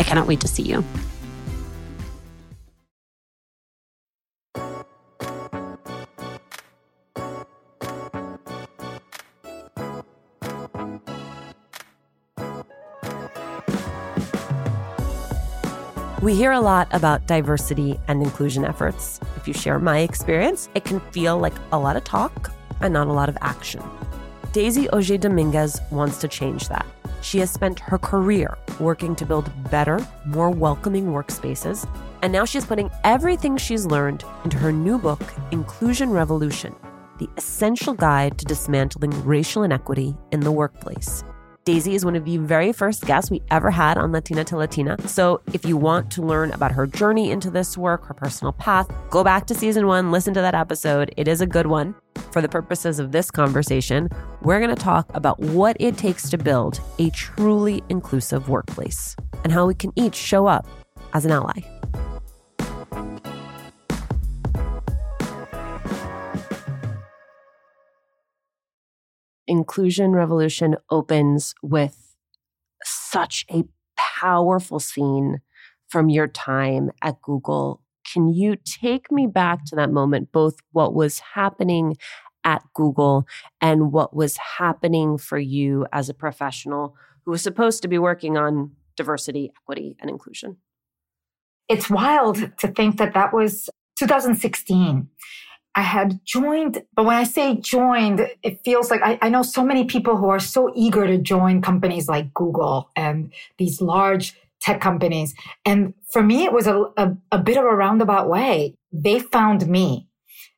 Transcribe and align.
I 0.00 0.02
cannot 0.02 0.26
wait 0.26 0.40
to 0.40 0.48
see 0.48 0.62
you. 0.62 0.82
We 16.22 16.34
hear 16.34 16.52
a 16.52 16.60
lot 16.60 16.88
about 16.92 17.26
diversity 17.26 18.00
and 18.08 18.22
inclusion 18.22 18.64
efforts. 18.64 19.20
If 19.36 19.46
you 19.46 19.52
share 19.52 19.78
my 19.78 19.98
experience, 19.98 20.70
it 20.74 20.84
can 20.84 21.00
feel 21.12 21.38
like 21.38 21.54
a 21.72 21.78
lot 21.78 21.96
of 21.96 22.04
talk 22.04 22.50
and 22.80 22.94
not 22.94 23.06
a 23.06 23.12
lot 23.12 23.28
of 23.28 23.36
action. 23.42 23.82
Daisy 24.52 24.88
Auger 24.90 25.16
Dominguez 25.16 25.80
wants 25.92 26.18
to 26.18 26.26
change 26.26 26.68
that. 26.68 26.84
She 27.22 27.38
has 27.38 27.52
spent 27.52 27.78
her 27.78 27.98
career 27.98 28.58
working 28.80 29.14
to 29.14 29.24
build 29.24 29.48
better, 29.70 30.04
more 30.26 30.50
welcoming 30.50 31.06
workspaces, 31.06 31.88
and 32.22 32.32
now 32.32 32.44
she's 32.44 32.66
putting 32.66 32.90
everything 33.04 33.56
she's 33.56 33.86
learned 33.86 34.24
into 34.42 34.56
her 34.56 34.72
new 34.72 34.98
book, 34.98 35.22
Inclusion 35.52 36.10
Revolution 36.10 36.74
The 37.18 37.28
Essential 37.36 37.94
Guide 37.94 38.38
to 38.38 38.44
Dismantling 38.44 39.12
Racial 39.24 39.62
Inequity 39.62 40.16
in 40.32 40.40
the 40.40 40.50
Workplace. 40.50 41.22
Daisy 41.66 41.94
is 41.94 42.06
one 42.06 42.16
of 42.16 42.24
the 42.24 42.38
very 42.38 42.72
first 42.72 43.04
guests 43.04 43.30
we 43.30 43.42
ever 43.50 43.70
had 43.70 43.98
on 43.98 44.12
Latina 44.12 44.44
to 44.44 44.56
Latina. 44.56 44.96
So 45.06 45.42
if 45.52 45.66
you 45.66 45.76
want 45.76 46.10
to 46.12 46.22
learn 46.22 46.52
about 46.52 46.72
her 46.72 46.86
journey 46.86 47.30
into 47.30 47.50
this 47.50 47.76
work, 47.76 48.06
her 48.06 48.14
personal 48.14 48.52
path, 48.52 48.90
go 49.10 49.22
back 49.22 49.46
to 49.48 49.54
season 49.54 49.86
one, 49.86 50.10
listen 50.10 50.32
to 50.34 50.40
that 50.40 50.54
episode. 50.54 51.12
It 51.18 51.28
is 51.28 51.42
a 51.42 51.46
good 51.46 51.66
one. 51.66 51.94
For 52.32 52.40
the 52.40 52.48
purposes 52.48 52.98
of 52.98 53.12
this 53.12 53.30
conversation, 53.30 54.08
we're 54.40 54.58
going 54.58 54.74
to 54.74 54.82
talk 54.82 55.14
about 55.14 55.38
what 55.38 55.76
it 55.78 55.98
takes 55.98 56.30
to 56.30 56.38
build 56.38 56.80
a 56.98 57.10
truly 57.10 57.82
inclusive 57.90 58.48
workplace 58.48 59.14
and 59.44 59.52
how 59.52 59.66
we 59.66 59.74
can 59.74 59.92
each 59.96 60.14
show 60.14 60.46
up 60.46 60.66
as 61.12 61.26
an 61.26 61.32
ally. 61.32 61.60
Inclusion 69.50 70.12
Revolution 70.12 70.76
opens 70.90 71.56
with 71.60 72.14
such 72.84 73.44
a 73.50 73.64
powerful 73.96 74.78
scene 74.78 75.40
from 75.88 76.08
your 76.08 76.28
time 76.28 76.92
at 77.02 77.20
Google. 77.20 77.82
Can 78.12 78.28
you 78.28 78.54
take 78.64 79.10
me 79.10 79.26
back 79.26 79.64
to 79.66 79.74
that 79.74 79.90
moment, 79.90 80.30
both 80.30 80.54
what 80.70 80.94
was 80.94 81.18
happening 81.34 81.96
at 82.44 82.62
Google 82.74 83.26
and 83.60 83.90
what 83.90 84.14
was 84.14 84.36
happening 84.58 85.18
for 85.18 85.38
you 85.38 85.84
as 85.92 86.08
a 86.08 86.14
professional 86.14 86.94
who 87.24 87.32
was 87.32 87.42
supposed 87.42 87.82
to 87.82 87.88
be 87.88 87.98
working 87.98 88.38
on 88.38 88.70
diversity, 88.96 89.50
equity, 89.62 89.96
and 90.00 90.08
inclusion? 90.08 90.58
It's 91.68 91.90
wild 91.90 92.56
to 92.58 92.68
think 92.68 92.98
that 92.98 93.14
that 93.14 93.34
was 93.34 93.68
2016. 93.98 95.08
I 95.74 95.82
had 95.82 96.20
joined, 96.24 96.82
but 96.94 97.04
when 97.04 97.16
I 97.16 97.24
say 97.24 97.56
joined, 97.56 98.26
it 98.42 98.64
feels 98.64 98.90
like 98.90 99.02
I, 99.02 99.18
I, 99.22 99.28
know 99.28 99.42
so 99.42 99.64
many 99.64 99.84
people 99.84 100.16
who 100.16 100.28
are 100.28 100.40
so 100.40 100.72
eager 100.74 101.06
to 101.06 101.16
join 101.16 101.62
companies 101.62 102.08
like 102.08 102.34
Google 102.34 102.90
and 102.96 103.32
these 103.56 103.80
large 103.80 104.34
tech 104.60 104.80
companies. 104.80 105.34
And 105.64 105.94
for 106.12 106.22
me, 106.22 106.44
it 106.44 106.52
was 106.52 106.66
a, 106.66 106.86
a, 106.96 107.16
a 107.30 107.38
bit 107.38 107.56
of 107.56 107.64
a 107.64 107.74
roundabout 107.74 108.28
way. 108.28 108.74
They 108.92 109.20
found 109.20 109.68
me. 109.68 110.08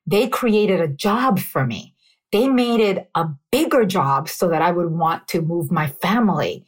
They 0.06 0.28
created 0.28 0.80
a 0.80 0.88
job 0.88 1.38
for 1.38 1.66
me. 1.66 1.94
They 2.32 2.48
made 2.48 2.80
it 2.80 3.10
a 3.14 3.28
bigger 3.50 3.84
job 3.84 4.28
so 4.28 4.48
that 4.48 4.62
I 4.62 4.72
would 4.72 4.90
want 4.90 5.28
to 5.28 5.42
move 5.42 5.70
my 5.70 5.88
family. 5.88 6.64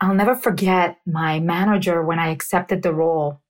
I'll 0.00 0.14
never 0.14 0.36
forget 0.36 0.98
my 1.06 1.40
manager 1.40 2.04
when 2.04 2.18
I 2.18 2.28
accepted 2.28 2.82
the 2.82 2.92
role 2.92 3.40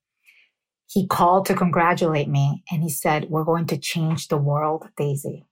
he 0.89 1.07
called 1.07 1.47
to 1.47 1.55
congratulate 1.55 2.29
me 2.29 2.65
and 2.71 2.83
he 2.83 2.91
said, 2.91 3.29
We're 3.29 3.45
going 3.45 3.67
to 3.67 3.79
change 3.79 4.29
the 4.29 4.39
world, 4.39 4.89
Daisy. 4.97 5.45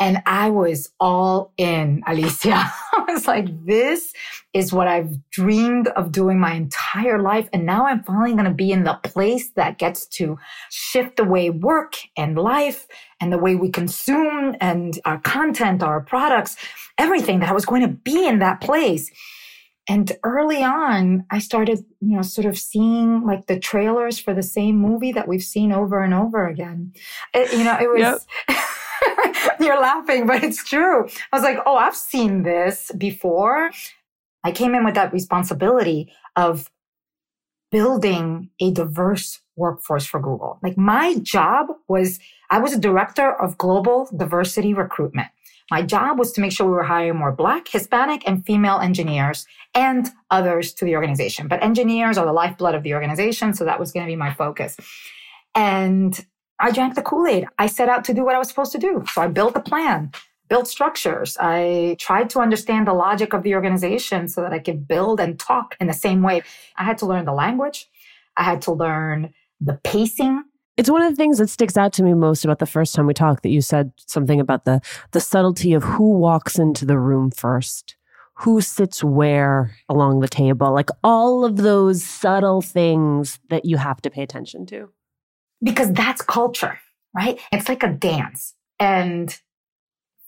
And 0.00 0.20
I 0.26 0.50
was 0.50 0.90
all 0.98 1.52
in, 1.56 2.02
Alicia. 2.08 2.54
I 2.92 3.04
was 3.06 3.28
like, 3.28 3.46
this 3.64 4.12
is 4.52 4.72
what 4.72 4.88
I've 4.88 5.14
dreamed 5.30 5.88
of 5.88 6.10
doing 6.10 6.40
my 6.40 6.54
entire 6.54 7.22
life. 7.22 7.48
And 7.52 7.64
now 7.64 7.86
I'm 7.86 8.02
finally 8.02 8.32
going 8.32 8.46
to 8.46 8.50
be 8.50 8.72
in 8.72 8.82
the 8.82 8.98
place 9.04 9.50
that 9.50 9.78
gets 9.78 10.06
to 10.06 10.38
shift 10.70 11.18
the 11.18 11.24
way 11.24 11.50
work 11.50 11.94
and 12.16 12.36
life 12.36 12.88
and 13.20 13.32
the 13.32 13.38
way 13.38 13.54
we 13.54 13.70
consume 13.70 14.56
and 14.60 14.98
our 15.04 15.20
content, 15.20 15.84
our 15.84 16.00
products, 16.00 16.56
everything 16.98 17.38
that 17.38 17.50
I 17.50 17.52
was 17.52 17.64
going 17.64 17.82
to 17.82 17.88
be 17.88 18.26
in 18.26 18.40
that 18.40 18.60
place. 18.60 19.08
And 19.88 20.12
early 20.22 20.62
on, 20.62 21.26
I 21.30 21.40
started, 21.40 21.84
you 22.00 22.16
know, 22.16 22.22
sort 22.22 22.46
of 22.46 22.56
seeing 22.56 23.26
like 23.26 23.46
the 23.46 23.58
trailers 23.58 24.18
for 24.18 24.32
the 24.32 24.42
same 24.42 24.76
movie 24.76 25.12
that 25.12 25.26
we've 25.26 25.42
seen 25.42 25.72
over 25.72 26.02
and 26.02 26.14
over 26.14 26.46
again. 26.46 26.92
It, 27.34 27.52
you 27.52 27.64
know, 27.64 27.76
it 27.80 27.88
was, 27.90 28.26
yep. 28.48 29.56
you're 29.60 29.80
laughing, 29.80 30.26
but 30.26 30.44
it's 30.44 30.62
true. 30.62 31.08
I 31.32 31.36
was 31.36 31.42
like, 31.42 31.58
oh, 31.66 31.76
I've 31.76 31.96
seen 31.96 32.44
this 32.44 32.92
before. 32.96 33.72
I 34.44 34.52
came 34.52 34.74
in 34.74 34.84
with 34.84 34.94
that 34.94 35.12
responsibility 35.12 36.12
of 36.36 36.70
building 37.72 38.50
a 38.60 38.70
diverse 38.70 39.40
workforce 39.56 40.06
for 40.06 40.20
Google. 40.20 40.58
Like 40.62 40.76
my 40.76 41.16
job 41.22 41.68
was, 41.88 42.20
I 42.50 42.60
was 42.60 42.72
a 42.72 42.78
director 42.78 43.32
of 43.32 43.58
global 43.58 44.08
diversity 44.16 44.74
recruitment. 44.74 45.28
My 45.70 45.82
job 45.82 46.18
was 46.18 46.32
to 46.32 46.40
make 46.40 46.52
sure 46.52 46.66
we 46.66 46.72
were 46.72 46.82
hiring 46.82 47.16
more 47.16 47.32
Black, 47.32 47.68
Hispanic, 47.68 48.22
and 48.26 48.44
female 48.44 48.78
engineers 48.78 49.46
and 49.74 50.08
others 50.30 50.72
to 50.74 50.84
the 50.84 50.96
organization. 50.96 51.48
But 51.48 51.62
engineers 51.62 52.18
are 52.18 52.26
the 52.26 52.32
lifeblood 52.32 52.74
of 52.74 52.82
the 52.82 52.94
organization. 52.94 53.54
So 53.54 53.64
that 53.64 53.80
was 53.80 53.92
going 53.92 54.06
to 54.06 54.10
be 54.10 54.16
my 54.16 54.34
focus. 54.34 54.76
And 55.54 56.24
I 56.58 56.70
drank 56.70 56.94
the 56.94 57.02
Kool 57.02 57.26
Aid. 57.26 57.46
I 57.58 57.66
set 57.66 57.88
out 57.88 58.04
to 58.04 58.14
do 58.14 58.24
what 58.24 58.34
I 58.34 58.38
was 58.38 58.48
supposed 58.48 58.72
to 58.72 58.78
do. 58.78 59.04
So 59.12 59.22
I 59.22 59.28
built 59.28 59.56
a 59.56 59.60
plan, 59.60 60.12
built 60.48 60.68
structures. 60.68 61.36
I 61.40 61.96
tried 61.98 62.30
to 62.30 62.40
understand 62.40 62.86
the 62.86 62.92
logic 62.92 63.32
of 63.32 63.42
the 63.42 63.54
organization 63.54 64.28
so 64.28 64.42
that 64.42 64.52
I 64.52 64.58
could 64.58 64.86
build 64.86 65.20
and 65.20 65.38
talk 65.38 65.76
in 65.80 65.86
the 65.86 65.94
same 65.94 66.22
way. 66.22 66.42
I 66.76 66.84
had 66.84 66.98
to 66.98 67.06
learn 67.06 67.24
the 67.24 67.32
language. 67.32 67.88
I 68.36 68.44
had 68.44 68.62
to 68.62 68.72
learn 68.72 69.32
the 69.60 69.78
pacing 69.84 70.44
It's 70.76 70.90
one 70.90 71.02
of 71.02 71.10
the 71.10 71.16
things 71.16 71.38
that 71.38 71.50
sticks 71.50 71.76
out 71.76 71.92
to 71.94 72.02
me 72.02 72.14
most 72.14 72.44
about 72.44 72.58
the 72.58 72.66
first 72.66 72.94
time 72.94 73.06
we 73.06 73.14
talked 73.14 73.42
that 73.42 73.50
you 73.50 73.60
said 73.60 73.92
something 73.98 74.40
about 74.40 74.64
the 74.64 74.80
the 75.10 75.20
subtlety 75.20 75.74
of 75.74 75.82
who 75.82 76.16
walks 76.16 76.58
into 76.58 76.86
the 76.86 76.98
room 76.98 77.30
first, 77.30 77.96
who 78.38 78.60
sits 78.60 79.04
where 79.04 79.76
along 79.88 80.20
the 80.20 80.28
table, 80.28 80.72
like 80.72 80.88
all 81.04 81.44
of 81.44 81.58
those 81.58 82.02
subtle 82.02 82.62
things 82.62 83.38
that 83.50 83.66
you 83.66 83.76
have 83.76 84.00
to 84.02 84.10
pay 84.10 84.22
attention 84.22 84.64
to. 84.66 84.88
Because 85.62 85.92
that's 85.92 86.22
culture, 86.22 86.78
right? 87.14 87.38
It's 87.52 87.68
like 87.68 87.82
a 87.82 87.92
dance. 87.92 88.54
And 88.80 89.38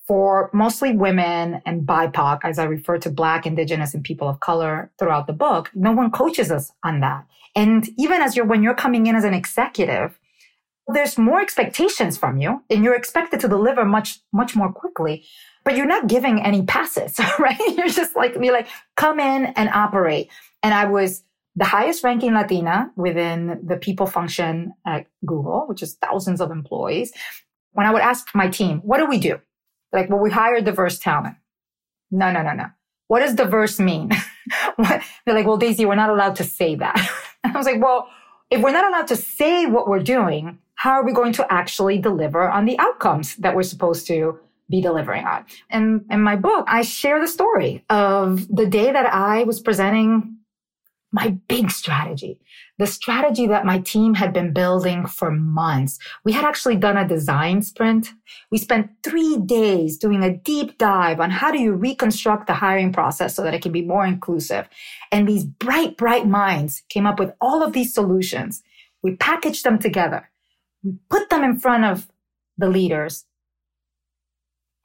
for 0.06 0.50
mostly 0.52 0.94
women 0.94 1.62
and 1.64 1.86
BIPOC, 1.86 2.40
as 2.44 2.58
I 2.58 2.64
refer 2.64 2.98
to 2.98 3.10
Black, 3.10 3.46
Indigenous, 3.46 3.94
and 3.94 4.04
people 4.04 4.28
of 4.28 4.40
color 4.40 4.92
throughout 4.98 5.26
the 5.26 5.32
book, 5.32 5.70
no 5.74 5.92
one 5.92 6.10
coaches 6.10 6.50
us 6.50 6.70
on 6.84 7.00
that. 7.00 7.26
And 7.56 7.88
even 7.96 8.20
as 8.20 8.36
you're, 8.36 8.44
when 8.44 8.62
you're 8.62 8.74
coming 8.74 9.06
in 9.06 9.16
as 9.16 9.24
an 9.24 9.32
executive, 9.32 10.18
there's 10.88 11.16
more 11.16 11.40
expectations 11.40 12.18
from 12.18 12.38
you 12.38 12.62
and 12.68 12.84
you're 12.84 12.94
expected 12.94 13.40
to 13.40 13.48
deliver 13.48 13.84
much, 13.84 14.20
much 14.32 14.54
more 14.54 14.72
quickly, 14.72 15.24
but 15.64 15.76
you're 15.76 15.86
not 15.86 16.06
giving 16.06 16.42
any 16.42 16.62
passes, 16.62 17.18
right? 17.38 17.58
You're 17.76 17.88
just 17.88 18.14
like, 18.16 18.38
be 18.38 18.50
like, 18.50 18.68
come 18.96 19.18
in 19.18 19.46
and 19.46 19.68
operate. 19.70 20.30
And 20.62 20.74
I 20.74 20.84
was 20.86 21.24
the 21.56 21.64
highest 21.64 22.04
ranking 22.04 22.34
Latina 22.34 22.90
within 22.96 23.60
the 23.64 23.76
people 23.76 24.06
function 24.06 24.74
at 24.86 25.06
Google, 25.24 25.64
which 25.68 25.82
is 25.82 25.94
thousands 25.94 26.40
of 26.40 26.50
employees. 26.50 27.12
When 27.72 27.86
I 27.86 27.92
would 27.92 28.02
ask 28.02 28.28
my 28.34 28.48
team, 28.48 28.80
what 28.80 28.98
do 28.98 29.06
we 29.06 29.18
do? 29.18 29.40
Like, 29.92 30.10
well, 30.10 30.18
we 30.18 30.30
hire 30.30 30.60
diverse 30.60 30.98
talent. 30.98 31.36
No, 32.10 32.30
no, 32.30 32.42
no, 32.42 32.52
no. 32.52 32.66
What 33.08 33.20
does 33.20 33.34
diverse 33.34 33.78
mean? 33.78 34.10
They're 34.78 35.34
like, 35.34 35.46
well, 35.46 35.56
Daisy, 35.56 35.84
we're 35.84 35.94
not 35.94 36.10
allowed 36.10 36.36
to 36.36 36.44
say 36.44 36.74
that. 36.76 37.10
I 37.44 37.56
was 37.56 37.66
like, 37.66 37.80
well, 37.80 38.08
if 38.50 38.60
we're 38.60 38.72
not 38.72 38.86
allowed 38.86 39.08
to 39.08 39.16
say 39.16 39.66
what 39.66 39.88
we're 39.88 40.02
doing, 40.02 40.58
how 40.76 40.92
are 40.92 41.04
we 41.04 41.12
going 41.12 41.32
to 41.34 41.52
actually 41.52 41.98
deliver 41.98 42.48
on 42.48 42.64
the 42.64 42.78
outcomes 42.78 43.36
that 43.36 43.54
we're 43.54 43.62
supposed 43.62 44.06
to 44.08 44.38
be 44.68 44.80
delivering 44.80 45.24
on? 45.24 45.44
And 45.70 46.04
in 46.10 46.20
my 46.20 46.36
book, 46.36 46.66
I 46.68 46.82
share 46.82 47.20
the 47.20 47.28
story 47.28 47.84
of 47.90 48.48
the 48.48 48.66
day 48.66 48.92
that 48.92 49.06
I 49.12 49.44
was 49.44 49.60
presenting 49.60 50.38
my 51.14 51.28
big 51.46 51.70
strategy, 51.70 52.40
the 52.76 52.88
strategy 52.88 53.46
that 53.46 53.64
my 53.64 53.78
team 53.78 54.14
had 54.14 54.32
been 54.32 54.52
building 54.52 55.06
for 55.06 55.30
months. 55.30 55.96
We 56.24 56.32
had 56.32 56.44
actually 56.44 56.74
done 56.74 56.96
a 56.96 57.06
design 57.06 57.62
sprint. 57.62 58.08
We 58.50 58.58
spent 58.58 58.90
three 59.04 59.36
days 59.36 59.96
doing 59.96 60.24
a 60.24 60.36
deep 60.36 60.76
dive 60.76 61.20
on 61.20 61.30
how 61.30 61.52
do 61.52 61.60
you 61.60 61.72
reconstruct 61.72 62.48
the 62.48 62.54
hiring 62.54 62.92
process 62.92 63.36
so 63.36 63.42
that 63.44 63.54
it 63.54 63.62
can 63.62 63.70
be 63.70 63.82
more 63.82 64.04
inclusive. 64.04 64.68
And 65.12 65.28
these 65.28 65.44
bright, 65.44 65.96
bright 65.96 66.26
minds 66.26 66.82
came 66.88 67.06
up 67.06 67.20
with 67.20 67.30
all 67.40 67.62
of 67.62 67.74
these 67.74 67.94
solutions. 67.94 68.64
We 69.00 69.14
packaged 69.14 69.62
them 69.62 69.78
together. 69.78 70.28
We 70.84 70.92
put 71.10 71.30
them 71.30 71.42
in 71.42 71.58
front 71.58 71.84
of 71.84 72.08
the 72.58 72.68
leaders. 72.68 73.24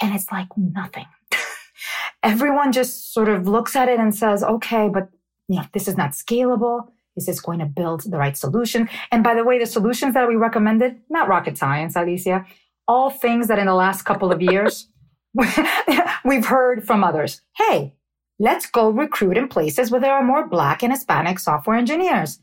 And 0.01 0.16
it's 0.16 0.31
like 0.31 0.48
nothing. 0.57 1.06
Everyone 2.24 2.72
just 2.72 3.13
sort 3.13 3.30
of 3.30 3.48
looks 3.48 3.75
at 3.75 3.90
it 3.90 4.00
and 4.00 4.16
says, 4.16 4.44
okay, 4.44 4.90
but 4.90 5.10
you 5.48 5.57
know, 5.57 5.66
this 5.74 5.88
is 5.88 5.98
not 5.98 6.12
scalable. 6.12 6.88
Is 7.18 7.25
this 7.25 7.42
going 7.42 7.60
to 7.60 7.66
build 7.66 8.04
the 8.10 8.18
right 8.18 8.38
solution? 8.38 8.88
And 9.12 9.24
by 9.24 9.36
the 9.36 9.44
way, 9.44 9.60
the 9.60 9.66
solutions 9.66 10.13
that 10.13 10.28
we 10.28 10.36
recommended, 10.36 11.01
not 11.10 11.28
rocket 11.28 11.57
science, 11.57 11.96
Alicia, 11.96 12.45
all 12.88 13.10
things 13.10 13.48
that 13.48 13.60
in 13.60 13.66
the 13.66 13.74
last 13.74 14.04
couple 14.04 14.31
of 14.31 14.42
years 14.42 14.88
we've 16.25 16.45
heard 16.45 16.86
from 16.88 17.04
others. 17.04 17.42
Hey, 17.56 17.94
let's 18.40 18.66
go 18.66 18.90
recruit 18.90 19.38
in 19.38 19.48
places 19.48 19.92
where 19.92 20.02
there 20.02 20.13
are 20.13 20.24
more 20.24 20.48
Black 20.48 20.81
and 20.81 20.94
Hispanic 20.94 21.40
software 21.40 21.78
engineers. 21.78 22.40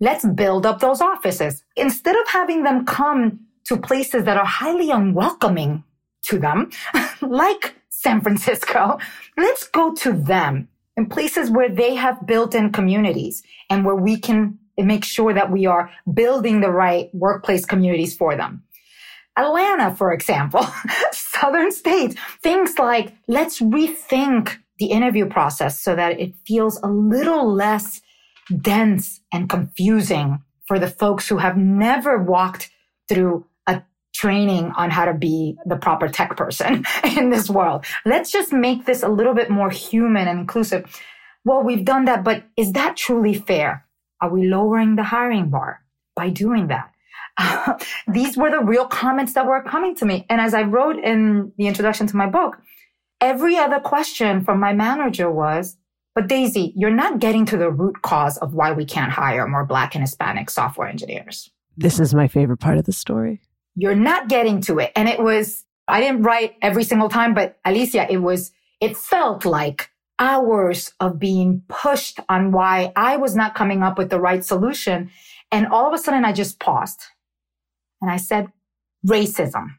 Let's 0.00 0.26
build 0.26 0.66
up 0.66 0.80
those 0.80 1.00
offices. 1.00 1.64
Instead 1.76 2.16
of 2.16 2.28
having 2.28 2.62
them 2.62 2.84
come 2.84 3.40
to 3.64 3.76
places 3.76 4.24
that 4.24 4.36
are 4.36 4.44
highly 4.44 4.90
unwelcoming 4.90 5.84
to 6.22 6.38
them, 6.38 6.70
like 7.20 7.74
San 7.88 8.20
Francisco, 8.20 8.98
let's 9.36 9.68
go 9.68 9.94
to 9.94 10.12
them 10.12 10.68
in 10.96 11.06
places 11.06 11.50
where 11.50 11.68
they 11.68 11.94
have 11.94 12.26
built 12.26 12.54
in 12.54 12.72
communities 12.72 13.42
and 13.70 13.84
where 13.84 13.96
we 13.96 14.18
can 14.18 14.58
make 14.76 15.04
sure 15.04 15.32
that 15.32 15.50
we 15.50 15.66
are 15.66 15.90
building 16.12 16.60
the 16.60 16.70
right 16.70 17.08
workplace 17.14 17.64
communities 17.64 18.16
for 18.16 18.36
them. 18.36 18.62
Atlanta, 19.36 19.94
for 19.94 20.12
example, 20.12 20.66
southern 21.12 21.72
states, 21.72 22.14
things 22.42 22.78
like 22.78 23.12
let's 23.26 23.60
rethink 23.60 24.58
the 24.78 24.86
interview 24.86 25.26
process 25.26 25.80
so 25.80 25.94
that 25.94 26.20
it 26.20 26.34
feels 26.46 26.80
a 26.82 26.88
little 26.88 27.52
less 27.52 28.00
dense 28.60 29.20
and 29.32 29.48
confusing 29.48 30.42
for 30.66 30.78
the 30.78 30.88
folks 30.88 31.28
who 31.28 31.38
have 31.38 31.56
never 31.56 32.22
walked 32.22 32.70
through 33.08 33.46
a 33.66 33.82
training 34.14 34.72
on 34.76 34.90
how 34.90 35.04
to 35.04 35.14
be 35.14 35.56
the 35.66 35.76
proper 35.76 36.08
tech 36.08 36.36
person 36.36 36.84
in 37.16 37.30
this 37.30 37.50
world. 37.50 37.84
Let's 38.04 38.30
just 38.30 38.52
make 38.52 38.86
this 38.86 39.02
a 39.02 39.08
little 39.08 39.34
bit 39.34 39.50
more 39.50 39.70
human 39.70 40.28
and 40.28 40.38
inclusive. 40.38 40.84
Well, 41.44 41.62
we've 41.62 41.84
done 41.84 42.06
that, 42.06 42.24
but 42.24 42.44
is 42.56 42.72
that 42.72 42.96
truly 42.96 43.34
fair? 43.34 43.86
Are 44.20 44.30
we 44.30 44.48
lowering 44.48 44.96
the 44.96 45.02
hiring 45.02 45.50
bar 45.50 45.82
by 46.16 46.30
doing 46.30 46.68
that? 46.68 46.90
These 48.08 48.36
were 48.36 48.50
the 48.50 48.60
real 48.60 48.86
comments 48.86 49.34
that 49.34 49.46
were 49.46 49.62
coming 49.62 49.94
to 49.96 50.06
me. 50.06 50.24
And 50.30 50.40
as 50.40 50.54
I 50.54 50.62
wrote 50.62 50.96
in 50.96 51.52
the 51.58 51.66
introduction 51.66 52.06
to 52.06 52.16
my 52.16 52.26
book, 52.26 52.58
every 53.20 53.56
other 53.56 53.80
question 53.80 54.44
from 54.44 54.60
my 54.60 54.72
manager 54.72 55.30
was, 55.30 55.76
but 56.14 56.28
Daisy, 56.28 56.72
you're 56.76 56.90
not 56.90 57.18
getting 57.18 57.44
to 57.46 57.56
the 57.56 57.70
root 57.70 58.02
cause 58.02 58.38
of 58.38 58.54
why 58.54 58.72
we 58.72 58.84
can't 58.84 59.10
hire 59.10 59.46
more 59.48 59.64
Black 59.64 59.94
and 59.94 60.02
Hispanic 60.02 60.48
software 60.50 60.86
engineers. 60.86 61.50
This 61.76 61.98
is 61.98 62.14
my 62.14 62.28
favorite 62.28 62.58
part 62.58 62.78
of 62.78 62.84
the 62.84 62.92
story. 62.92 63.40
You're 63.74 63.96
not 63.96 64.28
getting 64.28 64.60
to 64.62 64.78
it. 64.78 64.92
And 64.94 65.08
it 65.08 65.20
was, 65.20 65.64
I 65.88 66.00
didn't 66.00 66.22
write 66.22 66.54
every 66.62 66.84
single 66.84 67.08
time, 67.08 67.34
but 67.34 67.58
Alicia, 67.64 68.10
it 68.10 68.18
was, 68.18 68.52
it 68.80 68.96
felt 68.96 69.44
like 69.44 69.90
hours 70.20 70.92
of 71.00 71.18
being 71.18 71.62
pushed 71.68 72.20
on 72.28 72.52
why 72.52 72.92
I 72.94 73.16
was 73.16 73.34
not 73.34 73.56
coming 73.56 73.82
up 73.82 73.98
with 73.98 74.10
the 74.10 74.20
right 74.20 74.44
solution. 74.44 75.10
And 75.50 75.66
all 75.66 75.88
of 75.88 75.92
a 75.92 75.98
sudden 75.98 76.24
I 76.24 76.32
just 76.32 76.60
paused 76.60 77.02
and 78.00 78.10
I 78.10 78.18
said, 78.18 78.52
racism. 79.04 79.76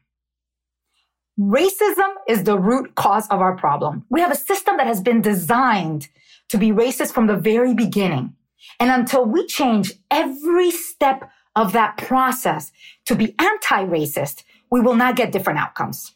Racism 1.38 2.14
is 2.26 2.44
the 2.44 2.58
root 2.58 2.94
cause 2.94 3.28
of 3.28 3.40
our 3.40 3.56
problem. 3.56 4.04
We 4.08 4.20
have 4.20 4.32
a 4.32 4.36
system 4.36 4.78
that 4.78 4.86
has 4.86 5.02
been 5.02 5.20
designed 5.20 6.08
to 6.48 6.58
be 6.58 6.70
racist 6.70 7.12
from 7.12 7.26
the 7.26 7.36
very 7.36 7.74
beginning. 7.74 8.34
And 8.80 8.90
until 8.90 9.24
we 9.26 9.46
change 9.46 9.92
every 10.10 10.70
step 10.70 11.30
of 11.54 11.72
that 11.72 11.98
process 11.98 12.72
to 13.06 13.14
be 13.14 13.34
anti-racist, 13.38 14.44
we 14.70 14.80
will 14.80 14.94
not 14.94 15.16
get 15.16 15.32
different 15.32 15.58
outcomes. 15.58 16.14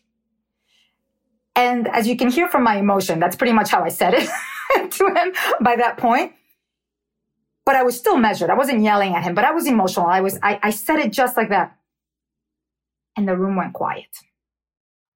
And 1.54 1.88
as 1.88 2.06
you 2.06 2.16
can 2.16 2.30
hear 2.30 2.48
from 2.48 2.62
my 2.62 2.76
emotion, 2.76 3.18
that's 3.18 3.36
pretty 3.36 3.52
much 3.52 3.70
how 3.70 3.82
I 3.82 3.90
said 3.90 4.14
it 4.14 4.28
to 4.92 5.06
him 5.06 5.32
by 5.60 5.76
that 5.76 5.98
point. 5.98 6.32
But 7.66 7.76
I 7.76 7.82
was 7.82 7.98
still 7.98 8.16
measured. 8.16 8.48
I 8.48 8.54
wasn't 8.54 8.82
yelling 8.82 9.14
at 9.14 9.22
him, 9.22 9.34
but 9.34 9.44
I 9.44 9.50
was 9.50 9.66
emotional. 9.66 10.06
I 10.06 10.22
was, 10.22 10.38
I, 10.42 10.58
I 10.62 10.70
said 10.70 10.98
it 10.98 11.12
just 11.12 11.36
like 11.36 11.50
that. 11.50 11.76
And 13.16 13.28
the 13.28 13.36
room 13.36 13.56
went 13.56 13.74
quiet. 13.74 14.08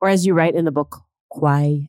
Or 0.05 0.09
as 0.09 0.27
you 0.27 0.35
write 0.35 0.55
in 0.55 0.67
the 0.67 0.71
book, 0.71 1.01
quiet. 1.31 1.89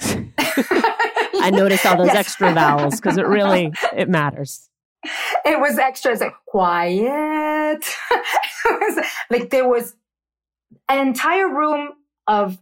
I 0.00 1.50
noticed 1.52 1.84
all 1.84 1.98
those 1.98 2.06
yes. 2.06 2.16
extra 2.16 2.54
vowels 2.54 2.96
because 2.96 3.18
it 3.18 3.26
really, 3.26 3.70
it 3.94 4.08
matters. 4.08 4.70
it 5.44 5.60
was 5.60 5.76
extra. 5.76 6.12
It's 6.12 6.22
like 6.22 6.32
quiet. 6.46 7.84
it 8.10 8.96
was 8.96 9.04
like 9.28 9.50
there 9.50 9.68
was 9.68 9.94
an 10.88 11.06
entire 11.06 11.54
room 11.54 11.90
of 12.26 12.56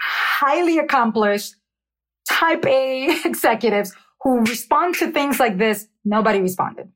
highly 0.00 0.78
accomplished 0.78 1.56
type 2.26 2.64
A 2.64 3.20
executives 3.26 3.92
who 4.22 4.40
respond 4.40 4.94
to 5.00 5.12
things 5.12 5.38
like 5.38 5.58
this. 5.58 5.86
Nobody 6.02 6.40
responded. 6.40 6.90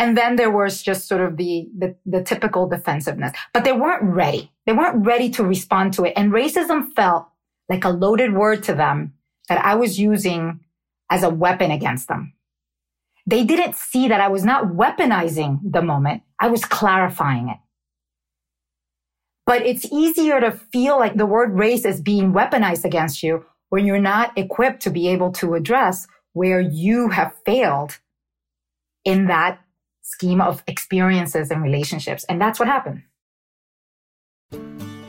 And 0.00 0.16
then 0.16 0.36
there 0.36 0.50
was 0.50 0.82
just 0.82 1.06
sort 1.06 1.20
of 1.20 1.36
the, 1.36 1.68
the, 1.76 1.94
the 2.06 2.22
typical 2.22 2.66
defensiveness, 2.66 3.36
but 3.52 3.64
they 3.64 3.72
weren't 3.72 4.02
ready. 4.02 4.50
They 4.64 4.72
weren't 4.72 5.04
ready 5.04 5.28
to 5.32 5.44
respond 5.44 5.92
to 5.94 6.06
it. 6.06 6.14
And 6.16 6.32
racism 6.32 6.90
felt 6.94 7.26
like 7.68 7.84
a 7.84 7.90
loaded 7.90 8.32
word 8.32 8.62
to 8.62 8.74
them 8.74 9.12
that 9.50 9.62
I 9.62 9.74
was 9.74 10.00
using 10.00 10.60
as 11.10 11.22
a 11.22 11.28
weapon 11.28 11.70
against 11.70 12.08
them. 12.08 12.32
They 13.26 13.44
didn't 13.44 13.76
see 13.76 14.08
that 14.08 14.22
I 14.22 14.28
was 14.28 14.42
not 14.42 14.68
weaponizing 14.68 15.60
the 15.62 15.82
moment. 15.82 16.22
I 16.38 16.48
was 16.48 16.64
clarifying 16.64 17.50
it. 17.50 17.58
But 19.44 19.66
it's 19.66 19.84
easier 19.92 20.40
to 20.40 20.50
feel 20.50 20.98
like 20.98 21.16
the 21.16 21.26
word 21.26 21.52
race 21.58 21.84
is 21.84 22.00
being 22.00 22.32
weaponized 22.32 22.86
against 22.86 23.22
you 23.22 23.44
when 23.68 23.84
you're 23.84 24.00
not 24.00 24.32
equipped 24.38 24.80
to 24.84 24.90
be 24.90 25.08
able 25.08 25.30
to 25.32 25.52
address 25.52 26.06
where 26.32 26.60
you 26.60 27.10
have 27.10 27.34
failed 27.44 27.98
in 29.04 29.26
that 29.26 29.60
scheme 30.10 30.40
of 30.40 30.62
experiences 30.66 31.50
and 31.50 31.62
relationships. 31.62 32.24
And 32.28 32.40
that's 32.40 32.58
what 32.58 32.68
happened. 32.68 33.02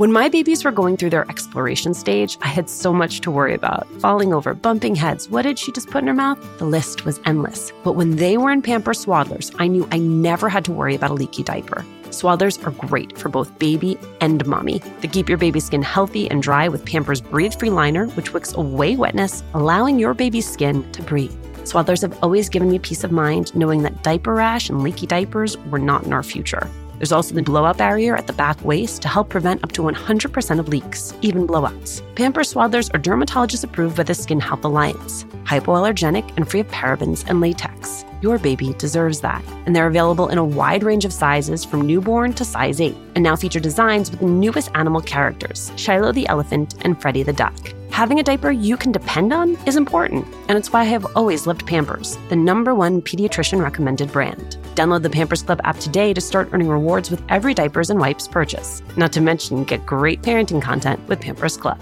When 0.02 0.12
my 0.12 0.30
babies 0.30 0.66
were 0.66 0.72
going 0.72 0.98
through 0.98 1.12
their 1.12 1.30
exploration 1.30 1.94
stage, 1.94 2.36
I 2.42 2.48
had 2.48 2.68
so 2.68 2.92
much 2.92 3.22
to 3.22 3.30
worry 3.30 3.54
about 3.54 3.88
falling 4.02 4.34
over, 4.34 4.56
bumping 4.56 4.96
heads. 4.96 5.30
What 5.30 5.44
did 5.44 5.60
she 5.60 5.72
just 5.72 5.92
put 5.92 6.02
in 6.02 6.08
her 6.08 6.14
mouth? 6.16 6.40
The 6.58 6.66
list 6.66 7.06
was 7.06 7.20
endless. 7.26 7.72
But 7.84 7.94
when 7.94 8.16
they 8.16 8.36
were 8.36 8.50
in 8.50 8.64
Pampers 8.64 9.06
Swaddlers, 9.06 9.54
I 9.60 9.68
knew 9.68 9.88
I 9.92 10.00
never 10.00 10.50
had 10.50 10.66
to 10.66 10.72
worry 10.72 10.96
about 10.96 11.12
a 11.12 11.14
leaky 11.14 11.44
diaper. 11.44 11.86
Swaddlers 12.06 12.66
are 12.66 12.88
great 12.88 13.16
for 13.16 13.30
both 13.30 13.60
baby 13.60 13.96
and 14.22 14.44
mommy. 14.48 14.82
They 15.02 15.08
keep 15.08 15.30
your 15.30 15.38
baby's 15.38 15.66
skin 15.66 15.84
healthy 15.84 16.30
and 16.32 16.42
dry 16.42 16.68
with 16.68 16.84
Pampers 16.84 17.22
Breathe 17.22 17.54
Free 17.54 17.70
Liner, 17.70 18.08
which 18.08 18.34
wicks 18.34 18.54
away 18.54 18.96
wetness, 18.96 19.44
allowing 19.54 20.00
your 20.00 20.16
baby's 20.16 20.50
skin 20.50 20.90
to 20.94 21.04
breathe. 21.04 21.41
Swaddlers 21.64 22.02
have 22.02 22.18
always 22.24 22.50
given 22.50 22.70
me 22.70 22.80
peace 22.80 23.04
of 23.04 23.12
mind 23.12 23.56
knowing 23.56 23.84
that 23.84 24.04
diaper 24.04 24.34
rash 24.34 24.70
and 24.70 24.84
leaky 24.84 25.06
diapers 25.08 25.58
were 25.70 25.80
not 25.80 26.04
in 26.04 26.14
our 26.14 26.24
future. 26.24 26.68
There's 27.02 27.12
also 27.12 27.34
the 27.34 27.42
blowout 27.42 27.78
barrier 27.78 28.16
at 28.16 28.28
the 28.28 28.34
back 28.34 28.64
waist 28.64 29.02
to 29.02 29.08
help 29.08 29.30
prevent 29.30 29.64
up 29.64 29.72
to 29.72 29.82
100% 29.82 30.60
of 30.60 30.68
leaks, 30.68 31.16
even 31.24 31.48
blowouts. 31.48 32.04
Pampers 32.16 32.54
Swaddlers 32.54 32.94
are 32.94 33.00
dermatologist 33.00 33.64
approved 33.64 33.98
by 33.98 34.04
the 34.04 34.14
Skin 34.14 34.40
Health 34.40 34.64
Alliance, 34.64 35.24
hypoallergenic 35.46 36.32
and 36.38 36.48
free 36.48 36.60
of 36.60 36.68
parabens 36.68 37.28
and 37.28 37.42
latex. 37.42 38.06
Your 38.22 38.38
baby 38.38 38.76
deserves 38.78 39.22
that. 39.22 39.44
And 39.66 39.76
they're 39.76 39.88
available 39.88 40.30
in 40.30 40.38
a 40.38 40.46
wide 40.46 40.84
range 40.84 41.04
of 41.04 41.12
sizes 41.12 41.66
from 41.66 41.88
newborn 41.88 42.34
to 42.34 42.46
size 42.46 42.80
8, 42.80 42.96
and 43.16 43.24
now 43.24 43.36
feature 43.36 43.60
designs 43.60 44.12
with 44.12 44.20
the 44.20 44.28
newest 44.28 44.70
animal 44.76 45.02
characters 45.02 45.72
Shiloh 45.78 46.12
the 46.12 46.28
elephant 46.28 46.76
and 46.82 47.02
Freddie 47.02 47.24
the 47.24 47.34
duck. 47.34 47.58
Having 47.92 48.20
a 48.22 48.24
diaper 48.24 48.52
you 48.52 48.78
can 48.78 48.94
depend 48.94 49.34
on 49.34 49.58
is 49.68 49.76
important, 49.76 50.26
and 50.48 50.58
it's 50.58 50.72
why 50.72 50.82
I 50.82 50.86
have 50.86 51.06
always 51.14 51.46
loved 51.46 51.68
Pampers, 51.68 52.18
the 52.30 52.38
number 52.38 52.74
one 52.74 53.02
pediatrician 53.02 53.62
recommended 53.62 54.14
brand. 54.14 54.58
Download 54.76 55.02
the 55.04 55.10
Pampers 55.10 55.44
Club 55.44 55.60
app 55.66 55.78
today 55.78 56.14
to 56.14 56.22
start 56.22 56.48
earning 56.54 56.70
rewards 56.70 57.12
with 57.12 57.22
every 57.28 57.54
diapers 57.54 57.90
and 57.90 58.00
wipes 58.00 58.30
purchase. 58.30 58.82
Not 58.96 59.12
to 59.12 59.20
mention, 59.22 59.66
get 59.66 59.86
great 59.86 60.22
parenting 60.22 60.62
content 60.62 61.06
with 61.10 61.20
Pampers 61.20 61.58
Club. 61.58 61.82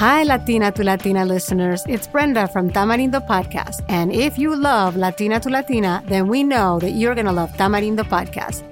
Hi, 0.00 0.22
Latina 0.24 0.72
to 0.72 0.82
Latina 0.82 1.26
listeners. 1.26 1.84
It's 1.86 2.06
Brenda 2.08 2.48
from 2.48 2.70
Tamarindo 2.70 3.24
Podcast. 3.28 3.84
And 3.90 4.10
if 4.10 4.38
you 4.38 4.56
love 4.56 4.96
Latina 4.96 5.38
to 5.40 5.50
Latina, 5.50 6.02
then 6.08 6.28
we 6.28 6.42
know 6.42 6.80
that 6.80 6.92
you're 6.92 7.14
going 7.14 7.26
to 7.26 7.32
love 7.32 7.52
Tamarindo 7.52 8.04
Podcast. 8.04 8.71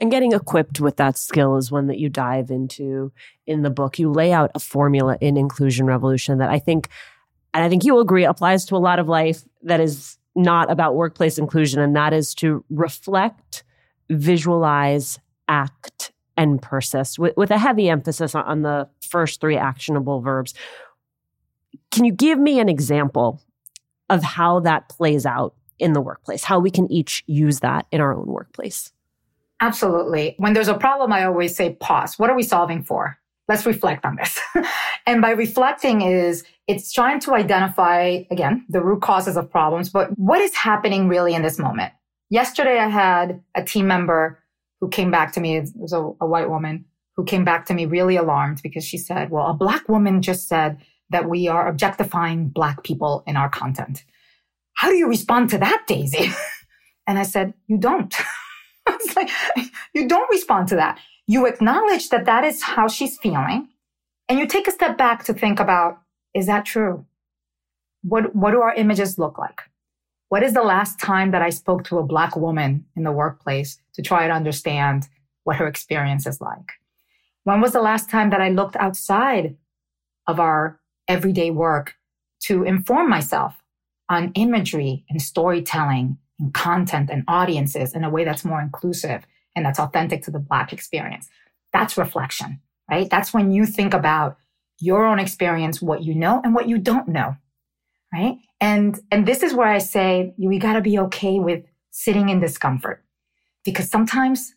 And 0.00 0.10
getting 0.10 0.32
equipped 0.32 0.80
with 0.80 0.96
that 0.96 1.18
skill 1.18 1.56
is 1.56 1.70
one 1.70 1.88
that 1.88 1.98
you 1.98 2.08
dive 2.08 2.50
into 2.50 3.12
in 3.46 3.62
the 3.62 3.70
book. 3.70 3.98
You 3.98 4.10
lay 4.10 4.32
out 4.32 4.50
a 4.54 4.58
formula 4.58 5.18
in 5.20 5.36
Inclusion 5.36 5.86
Revolution 5.86 6.38
that 6.38 6.48
I 6.48 6.58
think, 6.58 6.88
and 7.52 7.62
I 7.62 7.68
think 7.68 7.84
you'll 7.84 8.00
agree, 8.00 8.24
applies 8.24 8.64
to 8.66 8.76
a 8.76 8.78
lot 8.78 8.98
of 8.98 9.08
life 9.08 9.44
that 9.62 9.78
is 9.78 10.16
not 10.34 10.70
about 10.70 10.94
workplace 10.94 11.36
inclusion, 11.36 11.80
and 11.80 11.94
that 11.96 12.14
is 12.14 12.34
to 12.36 12.64
reflect, 12.70 13.62
visualize, 14.08 15.18
act, 15.48 16.12
and 16.36 16.62
persist 16.62 17.18
with, 17.18 17.36
with 17.36 17.50
a 17.50 17.58
heavy 17.58 17.90
emphasis 17.90 18.34
on, 18.34 18.44
on 18.44 18.62
the 18.62 18.88
first 19.06 19.40
three 19.40 19.56
actionable 19.56 20.22
verbs. 20.22 20.54
Can 21.90 22.06
you 22.06 22.12
give 22.12 22.38
me 22.38 22.58
an 22.58 22.70
example 22.70 23.42
of 24.08 24.22
how 24.22 24.60
that 24.60 24.88
plays 24.88 25.26
out 25.26 25.54
in 25.78 25.92
the 25.92 26.00
workplace, 26.00 26.44
how 26.44 26.58
we 26.58 26.70
can 26.70 26.90
each 26.90 27.22
use 27.26 27.60
that 27.60 27.86
in 27.90 28.00
our 28.00 28.14
own 28.14 28.26
workplace? 28.26 28.92
Absolutely. 29.60 30.34
When 30.38 30.54
there's 30.54 30.68
a 30.68 30.74
problem, 30.74 31.12
I 31.12 31.24
always 31.24 31.54
say 31.54 31.74
pause. 31.80 32.18
What 32.18 32.30
are 32.30 32.36
we 32.36 32.42
solving 32.42 32.82
for? 32.82 33.18
Let's 33.46 33.66
reflect 33.66 34.04
on 34.04 34.16
this. 34.16 34.38
and 35.06 35.20
by 35.20 35.30
reflecting 35.30 36.02
is 36.02 36.44
it's 36.66 36.92
trying 36.92 37.20
to 37.20 37.34
identify, 37.34 38.22
again, 38.30 38.64
the 38.68 38.82
root 38.82 39.02
causes 39.02 39.36
of 39.36 39.50
problems, 39.50 39.90
but 39.90 40.16
what 40.18 40.40
is 40.40 40.54
happening 40.54 41.08
really 41.08 41.34
in 41.34 41.42
this 41.42 41.58
moment? 41.58 41.92
Yesterday, 42.30 42.78
I 42.78 42.88
had 42.88 43.42
a 43.54 43.64
team 43.64 43.88
member 43.88 44.38
who 44.80 44.88
came 44.88 45.10
back 45.10 45.32
to 45.32 45.40
me. 45.40 45.56
It 45.56 45.70
was 45.74 45.92
a, 45.92 45.98
a 46.20 46.26
white 46.26 46.48
woman 46.48 46.84
who 47.16 47.24
came 47.24 47.44
back 47.44 47.66
to 47.66 47.74
me 47.74 47.86
really 47.86 48.16
alarmed 48.16 48.60
because 48.62 48.84
she 48.84 48.96
said, 48.96 49.30
well, 49.30 49.48
a 49.48 49.54
black 49.54 49.88
woman 49.88 50.22
just 50.22 50.48
said 50.48 50.78
that 51.10 51.28
we 51.28 51.48
are 51.48 51.68
objectifying 51.68 52.48
black 52.48 52.84
people 52.84 53.24
in 53.26 53.36
our 53.36 53.48
content. 53.48 54.04
How 54.74 54.88
do 54.88 54.96
you 54.96 55.08
respond 55.08 55.50
to 55.50 55.58
that, 55.58 55.84
Daisy? 55.86 56.30
and 57.06 57.18
I 57.18 57.24
said, 57.24 57.52
you 57.66 57.76
don't. 57.76 58.14
like, 59.20 59.70
you 59.94 60.08
don't 60.08 60.30
respond 60.30 60.68
to 60.68 60.76
that. 60.76 60.98
You 61.26 61.46
acknowledge 61.46 62.08
that 62.08 62.26
that 62.26 62.44
is 62.44 62.62
how 62.62 62.88
she's 62.88 63.18
feeling. 63.18 63.68
And 64.28 64.38
you 64.38 64.46
take 64.46 64.68
a 64.68 64.72
step 64.72 64.96
back 64.96 65.24
to 65.24 65.34
think 65.34 65.60
about, 65.60 65.98
is 66.34 66.46
that 66.46 66.64
true? 66.64 67.04
What, 68.02 68.34
what 68.34 68.52
do 68.52 68.60
our 68.60 68.74
images 68.74 69.18
look 69.18 69.38
like? 69.38 69.62
What 70.28 70.42
is 70.42 70.54
the 70.54 70.62
last 70.62 71.00
time 71.00 71.32
that 71.32 71.42
I 71.42 71.50
spoke 71.50 71.84
to 71.84 71.98
a 71.98 72.06
black 72.06 72.36
woman 72.36 72.86
in 72.96 73.02
the 73.02 73.12
workplace 73.12 73.78
to 73.94 74.02
try 74.02 74.28
to 74.28 74.32
understand 74.32 75.08
what 75.44 75.56
her 75.56 75.66
experience 75.66 76.26
is 76.26 76.40
like? 76.40 76.72
When 77.44 77.60
was 77.60 77.72
the 77.72 77.82
last 77.82 78.08
time 78.08 78.30
that 78.30 78.40
I 78.40 78.50
looked 78.50 78.76
outside 78.76 79.56
of 80.26 80.38
our 80.38 80.78
everyday 81.08 81.50
work 81.50 81.96
to 82.44 82.62
inform 82.62 83.10
myself 83.10 83.60
on 84.08 84.32
imagery 84.34 85.04
and 85.10 85.20
storytelling 85.20 86.18
and 86.40 86.52
content 86.54 87.10
and 87.10 87.22
audiences 87.28 87.94
in 87.94 88.02
a 88.02 88.10
way 88.10 88.24
that's 88.24 88.44
more 88.44 88.60
inclusive 88.60 89.26
and 89.54 89.64
that's 89.64 89.78
authentic 89.78 90.22
to 90.24 90.30
the 90.30 90.38
Black 90.38 90.72
experience. 90.72 91.28
That's 91.72 91.96
reflection, 91.96 92.60
right? 92.90 93.08
That's 93.10 93.32
when 93.32 93.52
you 93.52 93.66
think 93.66 93.94
about 93.94 94.36
your 94.78 95.06
own 95.06 95.18
experience, 95.18 95.82
what 95.82 96.02
you 96.02 96.14
know 96.14 96.40
and 96.42 96.54
what 96.54 96.68
you 96.68 96.78
don't 96.78 97.08
know, 97.08 97.36
right? 98.12 98.38
And, 98.60 98.98
and 99.10 99.26
this 99.26 99.42
is 99.42 99.54
where 99.54 99.68
I 99.68 99.78
say 99.78 100.34
we 100.38 100.58
got 100.58 100.74
to 100.74 100.80
be 100.80 100.98
okay 100.98 101.38
with 101.38 101.64
sitting 101.90 102.28
in 102.28 102.40
discomfort 102.40 103.04
because 103.64 103.90
sometimes 103.90 104.54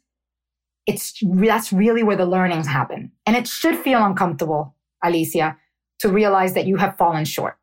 it's, 0.85 1.13
that's 1.21 1.73
really 1.73 2.03
where 2.03 2.15
the 2.15 2.25
learnings 2.25 2.67
happen. 2.67 3.11
And 3.25 3.35
it 3.35 3.47
should 3.47 3.77
feel 3.77 4.03
uncomfortable, 4.03 4.75
Alicia, 5.03 5.57
to 5.99 6.09
realize 6.09 6.53
that 6.53 6.65
you 6.65 6.77
have 6.77 6.97
fallen 6.97 7.25
short. 7.25 7.57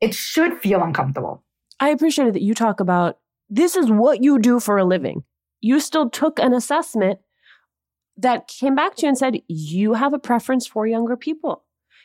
It 0.00 0.14
should 0.14 0.58
feel 0.58 0.82
uncomfortable. 0.82 1.44
I 1.80 1.90
appreciated 1.90 2.34
that 2.34 2.42
you 2.42 2.54
talk 2.54 2.80
about 2.80 3.18
this 3.54 3.76
is 3.76 3.90
what 3.90 4.22
you 4.22 4.38
do 4.38 4.58
for 4.58 4.78
a 4.78 4.84
living. 4.84 5.24
You 5.60 5.78
still 5.78 6.08
took 6.08 6.38
an 6.38 6.54
assessment 6.54 7.18
that 8.16 8.48
came 8.48 8.74
back 8.74 8.96
to 8.96 9.02
you 9.02 9.08
and 9.08 9.18
said, 9.18 9.42
you 9.46 9.92
have 9.92 10.14
a 10.14 10.18
preference 10.18 10.66
for 10.66 10.86
younger 10.86 11.16
people. 11.18 11.64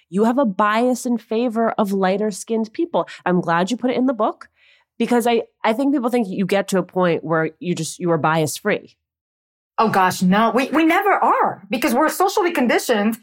You 0.10 0.25
have 0.25 0.38
a 0.38 0.46
bias 0.46 1.06
in 1.06 1.18
favor 1.18 1.72
of 1.72 1.94
lighter 1.94 2.32
skinned 2.32 2.74
people. 2.74 3.08
I'm 3.25 3.39
glad 3.39 3.72
you 3.72 3.77
put 3.77 3.92
it 3.92 3.98
in 3.98 4.08
the 4.08 4.13
book 4.13 4.50
because 5.00 5.25
I, 5.25 5.44
I 5.63 5.72
think 5.72 5.94
people 5.94 6.10
think 6.10 6.27
you 6.27 6.46
get 6.46 6.68
to 6.70 6.80
a 6.80 6.84
point 6.84 7.24
where 7.24 7.51
you 7.60 7.74
just, 7.75 7.98
you 7.98 8.12
are 8.12 8.18
bias 8.18 8.58
free. 8.58 8.98
Oh 9.77 9.89
gosh, 9.89 10.22
no, 10.22 10.51
we, 10.54 10.70
we 10.72 10.84
never 10.84 11.12
are 11.12 11.63
because 11.70 11.94
we're 11.94 12.10
socially 12.10 12.51
conditioned 12.51 13.18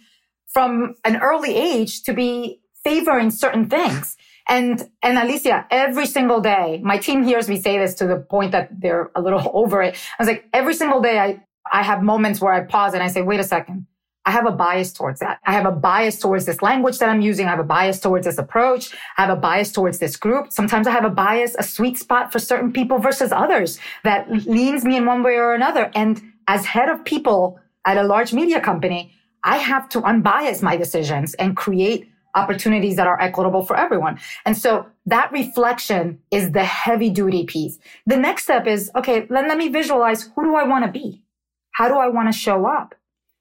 from 0.49 0.95
an 1.04 1.16
early 1.16 1.54
age 1.54 2.02
to 2.04 2.14
be 2.14 2.61
favoring 2.85 3.31
certain 3.31 3.69
things. 3.69 4.16
And, 4.48 4.90
and 5.02 5.18
Alicia, 5.18 5.66
every 5.70 6.06
single 6.06 6.40
day, 6.40 6.80
my 6.84 6.98
team 6.98 7.22
hears 7.22 7.48
me 7.48 7.60
say 7.60 7.78
this 7.78 7.94
to 7.94 8.06
the 8.06 8.16
point 8.16 8.52
that 8.52 8.68
they're 8.78 9.10
a 9.14 9.22
little 9.22 9.50
over 9.54 9.82
it. 9.82 9.96
I 10.18 10.22
was 10.22 10.28
like, 10.28 10.48
every 10.52 10.74
single 10.74 11.00
day 11.00 11.18
I, 11.18 11.42
I 11.70 11.82
have 11.82 12.02
moments 12.02 12.40
where 12.40 12.52
I 12.52 12.64
pause 12.64 12.94
and 12.94 13.02
I 13.02 13.08
say, 13.08 13.22
wait 13.22 13.40
a 13.40 13.44
second. 13.44 13.86
I 14.26 14.30
have 14.30 14.46
a 14.46 14.52
bias 14.52 14.92
towards 14.92 15.20
that. 15.20 15.38
I 15.46 15.52
have 15.52 15.66
a 15.66 15.70
bias 15.70 16.18
towards 16.18 16.46
this 16.46 16.62
language 16.62 16.98
that 16.98 17.10
I'm 17.10 17.20
using. 17.20 17.46
I 17.46 17.50
have 17.50 17.58
a 17.58 17.64
bias 17.64 18.00
towards 18.00 18.24
this 18.26 18.38
approach. 18.38 18.94
I 19.18 19.22
have 19.26 19.30
a 19.30 19.38
bias 19.38 19.70
towards 19.70 19.98
this 19.98 20.16
group. 20.16 20.50
Sometimes 20.50 20.86
I 20.86 20.92
have 20.92 21.04
a 21.04 21.10
bias, 21.10 21.54
a 21.58 21.62
sweet 21.62 21.98
spot 21.98 22.32
for 22.32 22.38
certain 22.38 22.72
people 22.72 22.98
versus 22.98 23.32
others 23.32 23.78
that 24.02 24.30
leans 24.46 24.84
me 24.84 24.96
in 24.96 25.04
one 25.04 25.22
way 25.22 25.34
or 25.34 25.54
another. 25.54 25.90
And 25.94 26.22
as 26.48 26.64
head 26.64 26.88
of 26.88 27.04
people 27.04 27.60
at 27.84 27.98
a 27.98 28.02
large 28.02 28.32
media 28.32 28.62
company, 28.62 29.12
I 29.42 29.58
have 29.58 29.90
to 29.90 30.00
unbias 30.00 30.62
my 30.62 30.76
decisions 30.78 31.34
and 31.34 31.54
create 31.54 32.10
opportunities 32.34 32.96
that 32.96 33.06
are 33.06 33.20
equitable 33.20 33.62
for 33.62 33.76
everyone. 33.76 34.18
And 34.44 34.56
so 34.56 34.86
that 35.06 35.30
reflection 35.32 36.20
is 36.30 36.52
the 36.52 36.64
heavy 36.64 37.10
duty 37.10 37.44
piece. 37.44 37.78
The 38.06 38.16
next 38.16 38.44
step 38.44 38.66
is, 38.66 38.90
okay, 38.96 39.26
let, 39.30 39.48
let 39.48 39.58
me 39.58 39.68
visualize 39.68 40.30
who 40.34 40.44
do 40.44 40.56
I 40.56 40.64
want 40.64 40.84
to 40.84 40.90
be? 40.90 41.22
How 41.72 41.88
do 41.88 41.94
I 41.94 42.08
want 42.08 42.32
to 42.32 42.38
show 42.38 42.66
up? 42.66 42.94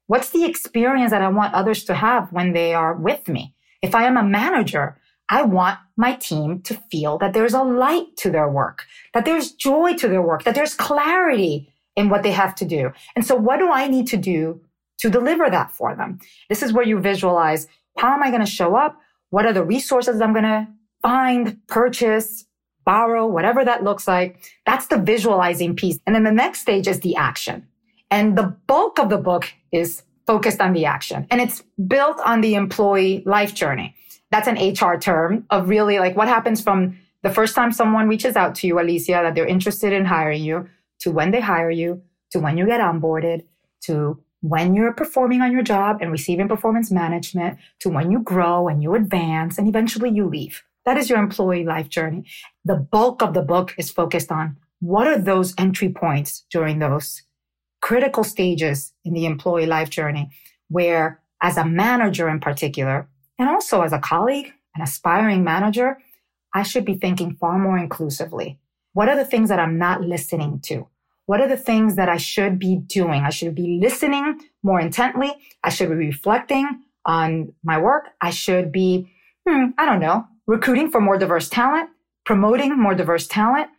What's 0.07 0.29
the 0.29 0.45
experience 0.45 1.12
that 1.12 1.21
I 1.21 1.29
want 1.29 1.53
others 1.53 1.83
to 1.85 1.93
have 1.93 2.31
when 2.31 2.53
they 2.53 2.73
are 2.73 2.93
with 2.93 3.27
me? 3.27 3.55
If 3.81 3.95
I 3.95 4.05
am 4.05 4.17
a 4.17 4.23
manager, 4.23 4.97
I 5.29 5.43
want 5.43 5.79
my 5.97 6.15
team 6.15 6.62
to 6.63 6.75
feel 6.91 7.17
that 7.19 7.33
there's 7.33 7.53
a 7.53 7.63
light 7.63 8.15
to 8.17 8.29
their 8.29 8.50
work, 8.50 8.85
that 9.13 9.25
there's 9.25 9.51
joy 9.51 9.93
to 9.93 10.07
their 10.07 10.21
work, 10.21 10.43
that 10.43 10.55
there's 10.55 10.73
clarity 10.73 11.71
in 11.95 12.09
what 12.09 12.23
they 12.23 12.31
have 12.31 12.55
to 12.55 12.65
do. 12.65 12.91
And 13.15 13.25
so 13.25 13.35
what 13.35 13.59
do 13.59 13.71
I 13.71 13.88
need 13.88 14.07
to 14.07 14.17
do 14.17 14.62
to 15.00 15.09
deliver 15.09 15.50
that 15.50 15.71
for 15.71 15.95
them? 15.95 16.19
This 16.50 16.63
is 16.63 16.73
where 16.73 16.85
you 16.85 17.00
visualize 17.00 17.67
how 17.97 18.13
am 18.13 18.23
I 18.23 18.29
going 18.29 18.45
to 18.45 18.51
show 18.51 18.75
up? 18.75 19.00
What 19.29 19.45
are 19.45 19.53
the 19.53 19.63
resources 19.63 20.21
I'm 20.21 20.33
going 20.33 20.43
to 20.43 20.67
find, 21.01 21.59
purchase, 21.67 22.45
borrow, 22.85 23.27
whatever 23.27 23.63
that 23.65 23.83
looks 23.83 24.07
like? 24.07 24.43
That's 24.65 24.88
the 24.88 24.97
visualizing 24.97 25.75
piece. 25.75 26.00
And 26.05 26.15
then 26.15 26.23
the 26.23 26.31
next 26.31 26.59
stage 26.59 26.88
is 26.88 27.00
the 27.00 27.15
action. 27.15 27.67
And 28.12 28.38
the 28.38 28.55
bulk 28.67 29.00
of 29.00 29.09
the 29.09 29.17
book 29.17 29.51
is 29.71 30.03
focused 30.27 30.62
on 30.62 30.73
the 30.73 30.85
action 30.85 31.27
and 31.31 31.41
it's 31.41 31.63
built 31.88 32.19
on 32.25 32.41
the 32.41 32.55
employee 32.55 33.23
life 33.25 33.53
journey. 33.53 33.95
That's 34.31 34.47
an 34.47 34.55
HR 34.55 34.97
term 34.97 35.45
of 35.50 35.69
really 35.69 36.00
like 36.00 36.15
what 36.15 36.27
happens 36.27 36.62
from 36.62 36.97
the 37.23 37.29
first 37.29 37.55
time 37.55 37.71
someone 37.71 38.07
reaches 38.07 38.35
out 38.35 38.55
to 38.55 38.67
you, 38.67 38.79
Alicia, 38.79 39.12
that 39.23 39.35
they're 39.35 39.47
interested 39.47 39.93
in 39.93 40.05
hiring 40.05 40.43
you 40.43 40.69
to 41.00 41.12
when 41.12 41.31
they 41.31 41.41
hire 41.41 41.71
you 41.71 42.01
to 42.31 42.39
when 42.39 42.57
you 42.57 42.65
get 42.65 42.81
onboarded 42.81 43.43
to 43.81 44.23
when 44.43 44.75
you're 44.75 44.91
performing 44.91 45.41
on 45.41 45.53
your 45.53 45.63
job 45.63 46.00
and 46.01 46.12
receiving 46.12 46.50
performance 46.50 46.91
management 46.91 47.57
to 47.79 47.89
when 47.89 48.12
you 48.12 48.19
grow 48.19 48.67
and 48.67 48.83
you 48.83 48.93
advance 48.93 49.57
and 49.57 49.69
eventually 49.69 50.09
you 50.09 50.27
leave. 50.27 50.62
That 50.85 50.97
is 50.97 51.09
your 51.09 51.19
employee 51.19 51.63
life 51.63 51.88
journey. 51.88 52.25
The 52.65 52.75
bulk 52.75 53.23
of 53.23 53.33
the 53.33 53.41
book 53.41 53.73
is 53.77 53.89
focused 53.89 54.33
on 54.33 54.57
what 54.81 55.07
are 55.07 55.17
those 55.17 55.53
entry 55.57 55.88
points 55.88 56.45
during 56.51 56.79
those 56.79 57.23
critical 57.81 58.25
stages 58.25 58.91
in 59.05 59.13
the 59.13 59.25
employee 59.25 59.65
life 59.65 59.89
journey 59.89 60.29
where 60.67 61.21
as 61.41 61.55
a 61.55 61.63
manager 61.65 62.27
in 62.27 62.41
particular, 62.41 63.07
and 63.39 63.47
also 63.47 63.81
as 63.81 63.93
a 63.93 64.00
colleague, 64.00 64.51
an 64.75 64.81
aspiring 64.81 65.45
manager, 65.45 65.97
I 66.53 66.63
should 66.63 66.83
be 66.83 66.95
thinking 66.95 67.35
far 67.35 67.57
more 67.57 67.77
inclusively. 67.77 68.59
What 68.91 69.07
are 69.07 69.15
the 69.15 69.25
things 69.25 69.47
that 69.50 69.59
I'm 69.59 69.77
not 69.77 70.01
listening 70.01 70.59
to? 70.65 70.88
What 71.25 71.39
are 71.39 71.48
the 71.48 71.58
things 71.58 71.96
that 71.96 72.10
I 72.10 72.18
should 72.18 72.60
be 72.60 72.75
doing? 72.75 73.24
I 73.24 73.30
should 73.30 73.56
be 73.56 73.80
listening 73.82 74.39
more 74.62 74.80
intently. 74.80 75.32
I 75.63 75.70
should 75.70 75.89
be 75.89 75.96
reflecting 75.96 76.82
on 77.06 77.53
my 77.63 77.77
work. 77.77 78.10
I 78.22 78.30
should 78.30 78.72
be, 78.72 79.10
hmm, 79.48 79.68
I 79.77 79.86
don't 79.86 80.00
know, 80.00 80.25
recruiting 80.48 80.89
for 80.89 81.00
more 81.00 81.18
diverse 81.18 81.50
talent, 81.50 81.89
promoting 82.25 82.77
more 82.77 82.96
diverse 82.96 83.27
talent, 83.27 83.70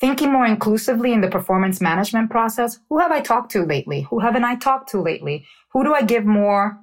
thinking 0.00 0.32
more 0.32 0.46
inclusively 0.46 1.12
in 1.12 1.20
the 1.20 1.28
performance 1.28 1.80
management 1.80 2.30
process. 2.30 2.78
Who 2.88 2.98
have 2.98 3.12
I 3.12 3.20
talked 3.20 3.52
to 3.52 3.64
lately? 3.64 4.02
Who 4.10 4.20
haven't 4.20 4.44
I 4.44 4.56
talked 4.56 4.90
to 4.90 5.00
lately? 5.00 5.46
Who 5.72 5.84
do 5.84 5.94
I 5.94 6.02
give 6.02 6.24
more 6.24 6.78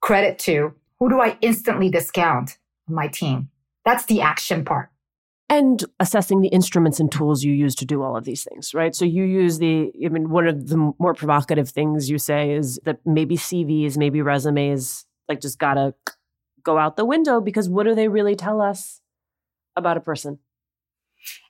credit 0.00 0.38
to? 0.40 0.74
Who 0.98 1.08
do 1.08 1.20
I 1.20 1.36
instantly 1.40 1.90
discount 1.90 2.58
on 2.88 2.94
my 2.94 3.08
team? 3.08 3.50
That's 3.84 4.04
the 4.04 4.20
action 4.20 4.64
part 4.64 4.89
and 5.50 5.84
assessing 5.98 6.42
the 6.42 6.48
instruments 6.48 7.00
and 7.00 7.10
tools 7.10 7.42
you 7.42 7.52
use 7.52 7.74
to 7.74 7.84
do 7.84 8.02
all 8.02 8.16
of 8.16 8.24
these 8.24 8.44
things, 8.44 8.72
right? 8.72 8.94
So 8.94 9.04
you 9.04 9.24
use 9.24 9.58
the, 9.58 9.90
I 10.02 10.08
mean, 10.08 10.30
one 10.30 10.46
of 10.46 10.68
the 10.68 10.94
more 11.00 11.12
provocative 11.12 11.68
things 11.68 12.08
you 12.08 12.18
say 12.18 12.52
is 12.52 12.78
that 12.84 13.00
maybe 13.04 13.36
CVs, 13.36 13.98
maybe 13.98 14.22
resumes, 14.22 15.04
like 15.28 15.40
just 15.40 15.58
gotta 15.58 15.92
go 16.62 16.78
out 16.78 16.96
the 16.96 17.04
window 17.04 17.40
because 17.40 17.68
what 17.68 17.82
do 17.82 17.96
they 17.96 18.06
really 18.06 18.36
tell 18.36 18.60
us 18.60 19.00
about 19.74 19.96
a 19.96 20.00
person? 20.00 20.38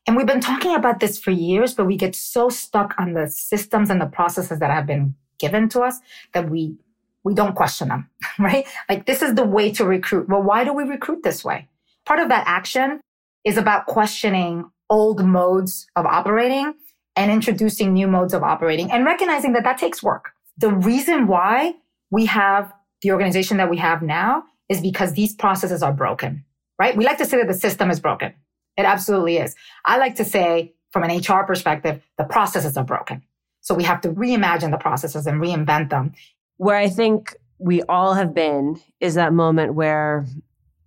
And 0.07 0.16
we've 0.16 0.26
been 0.26 0.40
talking 0.40 0.75
about 0.75 1.00
this 1.00 1.19
for 1.19 1.30
years, 1.30 1.75
but 1.75 1.85
we 1.85 1.97
get 1.97 2.16
so 2.16 2.49
stuck 2.49 2.95
on 2.99 3.12
the 3.12 3.28
systems 3.28 3.90
and 3.90 4.00
the 4.00 4.07
processes 4.07 4.61
that 4.61 4.71
have 4.71 4.87
been 4.87 5.14
given 5.38 5.69
to 5.69 5.80
us 5.80 5.99
that 6.33 6.49
we 6.49 6.75
we 7.23 7.35
don't 7.35 7.54
question 7.54 7.88
them, 7.88 8.09
right? 8.38 8.66
Like 8.88 9.04
this 9.04 9.21
is 9.21 9.35
the 9.35 9.45
way 9.45 9.71
to 9.73 9.85
recruit. 9.85 10.26
Well, 10.26 10.42
why 10.42 10.64
do 10.64 10.73
we 10.73 10.85
recruit 10.85 11.23
this 11.23 11.45
way? 11.45 11.69
Part 12.07 12.19
of 12.19 12.30
that 12.30 12.45
action 12.47 13.00
is 13.44 13.56
about 13.56 13.87
questioning 13.87 14.71
old 14.88 15.25
modes 15.25 15.86
of 15.97 16.04
operating 16.06 16.75
and 17.17 17.30
introducing 17.30 17.93
new 17.93 18.08
modes 18.08 18.34
of 18.34 18.43
operating 18.43 18.91
and 18.91 19.04
recognizing 19.04 19.52
that 19.52 19.65
that 19.65 19.78
takes 19.78 20.02
work. 20.02 20.30
The 20.58 20.71
reason 20.71 21.26
why 21.26 21.75
we 22.10 22.26
have 22.26 22.73
the 23.02 23.12
organization 23.12 23.56
that 23.58 23.71
we 23.71 23.78
have 23.78 24.02
now 24.02 24.45
is 24.69 24.80
because 24.80 25.15
these 25.15 25.34
processes 25.34 25.82
are 25.82 25.93
broken, 25.93 26.45
right? 26.78 26.97
We 26.97 27.04
like 27.04 27.19
to 27.19 27.25
say 27.25 27.38
that 27.38 27.49
the 27.49 27.54
system 27.54 27.91
is 27.91 28.00
broken. 28.00 28.34
It 28.76 28.84
absolutely 28.84 29.38
is. 29.38 29.54
I 29.84 29.99
like 29.99 30.17
to 30.17 30.25
say 30.25 30.75
from 30.91 31.04
an 31.04 31.17
HR 31.17 31.45
perspective, 31.45 32.02
the 32.19 32.25
processes 32.25 32.76
are 32.76 32.84
broken. 32.84 33.23
So 33.60 33.75
we 33.75 33.84
have 33.84 34.00
to 34.02 34.10
reimagine 34.10 34.71
the 34.71 34.78
processes 34.78 35.26
and 35.26 35.41
reinvent 35.41 35.91
them. 35.91 36.12
Where 36.56 36.76
I 36.76 36.88
think 36.88 37.36
we 37.58 37.82
all 37.82 38.15
have 38.15 38.34
been 38.34 38.80
is 39.00 39.15
that 39.15 39.32
moment 39.32 39.75
where 39.75 40.26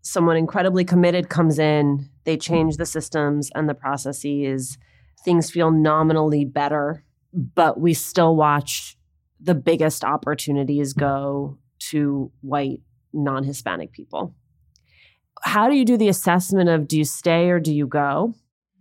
someone 0.02 0.38
incredibly 0.38 0.84
committed 0.84 1.30
comes 1.30 1.60
in, 1.60 2.10
they 2.26 2.38
change 2.38 2.78
the 2.78 2.86
systems 2.86 3.50
and 3.56 3.68
the 3.68 3.74
processes, 3.74 4.78
things 5.24 5.50
feel 5.50 5.72
nominally 5.72 6.46
better, 6.46 7.04
but 7.34 7.80
we 7.80 7.94
still 7.94 8.36
watch 8.36 8.98
the 9.40 9.56
biggest 9.56 10.04
opportunities 10.04 10.94
go 10.94 11.58
to 11.90 12.32
white, 12.42 12.82
non 13.12 13.44
Hispanic 13.44 13.92
people. 13.92 14.34
How 15.44 15.68
do 15.68 15.76
you 15.76 15.84
do 15.84 15.98
the 15.98 16.08
assessment 16.08 16.70
of 16.70 16.88
do 16.88 16.98
you 16.98 17.04
stay 17.04 17.50
or 17.50 17.60
do 17.60 17.74
you 17.74 17.86
go? 17.86 18.34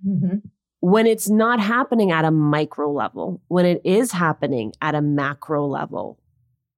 Mm-hmm. 0.07 0.39
When 0.81 1.07
it's 1.07 1.29
not 1.29 1.61
happening 1.61 2.11
at 2.11 2.25
a 2.25 2.31
micro 2.31 2.91
level, 2.93 3.41
when 3.49 3.67
it 3.67 3.81
is 3.85 4.13
happening 4.13 4.73
at 4.81 4.95
a 4.95 5.03
macro 5.03 5.67
level, 5.67 6.19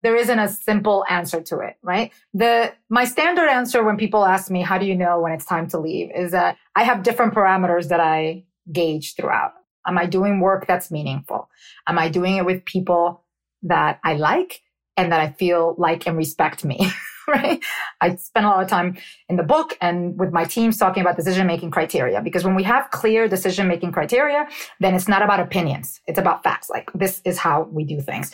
there 0.04 0.14
isn't 0.14 0.38
a 0.38 0.48
simple 0.48 1.02
answer 1.08 1.40
to 1.40 1.60
it, 1.60 1.78
right? 1.82 2.12
The, 2.34 2.74
my 2.90 3.06
standard 3.06 3.48
answer 3.48 3.82
when 3.82 3.96
people 3.96 4.26
ask 4.26 4.50
me, 4.50 4.60
how 4.60 4.76
do 4.76 4.84
you 4.84 4.94
know 4.94 5.18
when 5.18 5.32
it's 5.32 5.46
time 5.46 5.66
to 5.68 5.80
leave 5.80 6.10
is 6.14 6.32
that 6.32 6.58
I 6.76 6.84
have 6.84 7.02
different 7.02 7.32
parameters 7.32 7.88
that 7.88 8.00
I 8.00 8.44
gauge 8.70 9.14
throughout. 9.16 9.52
Am 9.86 9.96
I 9.96 10.04
doing 10.04 10.40
work 10.40 10.66
that's 10.66 10.90
meaningful? 10.90 11.48
Am 11.86 11.98
I 11.98 12.10
doing 12.10 12.36
it 12.36 12.44
with 12.44 12.66
people 12.66 13.24
that 13.62 13.98
I 14.04 14.14
like 14.14 14.60
and 14.98 15.10
that 15.10 15.20
I 15.20 15.32
feel 15.32 15.74
like 15.78 16.06
and 16.06 16.18
respect 16.18 16.66
me? 16.66 16.86
right? 17.26 17.64
I 18.02 18.16
spend 18.16 18.44
a 18.44 18.50
lot 18.50 18.62
of 18.62 18.68
time 18.68 18.98
in 19.30 19.36
the 19.36 19.42
book 19.42 19.74
and 19.80 20.18
with 20.18 20.32
my 20.32 20.44
teams 20.44 20.76
talking 20.76 21.00
about 21.00 21.16
decision 21.16 21.46
making 21.46 21.70
criteria 21.70 22.20
because 22.20 22.44
when 22.44 22.54
we 22.54 22.62
have 22.64 22.90
clear 22.90 23.26
decision 23.26 23.68
making 23.68 23.92
criteria, 23.92 24.46
then 24.80 24.94
it's 24.94 25.08
not 25.08 25.22
about 25.22 25.40
opinions. 25.40 26.02
It's 26.06 26.18
about 26.18 26.42
facts. 26.42 26.68
Like 26.68 26.90
this 26.94 27.22
is 27.24 27.38
how 27.38 27.62
we 27.72 27.84
do 27.84 28.02
things. 28.02 28.32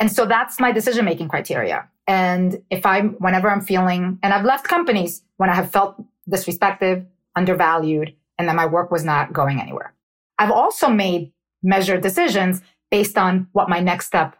And 0.00 0.10
so 0.10 0.26
that's 0.26 0.58
my 0.60 0.72
decision 0.72 1.04
making 1.04 1.28
criteria. 1.28 1.88
And 2.06 2.62
if 2.70 2.84
I'm, 2.84 3.10
whenever 3.14 3.50
I'm 3.50 3.60
feeling, 3.60 4.18
and 4.22 4.32
I've 4.32 4.44
left 4.44 4.66
companies 4.66 5.22
when 5.36 5.48
I 5.48 5.54
have 5.54 5.70
felt 5.70 6.02
disrespected, 6.30 7.06
undervalued, 7.36 8.14
and 8.38 8.48
that 8.48 8.56
my 8.56 8.66
work 8.66 8.90
was 8.90 9.04
not 9.04 9.32
going 9.32 9.60
anywhere. 9.60 9.94
I've 10.38 10.50
also 10.50 10.88
made 10.88 11.32
measured 11.62 12.02
decisions 12.02 12.60
based 12.90 13.16
on 13.16 13.48
what 13.52 13.68
my 13.68 13.80
next 13.80 14.06
step 14.06 14.36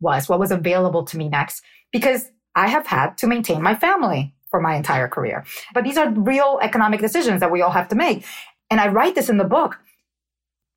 was, 0.00 0.28
what 0.28 0.38
was 0.38 0.50
available 0.50 1.04
to 1.04 1.16
me 1.16 1.28
next, 1.28 1.62
because 1.92 2.30
I 2.54 2.68
have 2.68 2.86
had 2.86 3.16
to 3.18 3.26
maintain 3.26 3.62
my 3.62 3.74
family 3.74 4.34
for 4.50 4.60
my 4.60 4.74
entire 4.74 5.08
career. 5.08 5.44
But 5.74 5.84
these 5.84 5.96
are 5.96 6.10
real 6.10 6.58
economic 6.62 7.00
decisions 7.00 7.40
that 7.40 7.50
we 7.50 7.62
all 7.62 7.70
have 7.70 7.88
to 7.88 7.96
make. 7.96 8.24
And 8.70 8.80
I 8.80 8.88
write 8.88 9.14
this 9.14 9.28
in 9.28 9.38
the 9.38 9.44
book. 9.44 9.78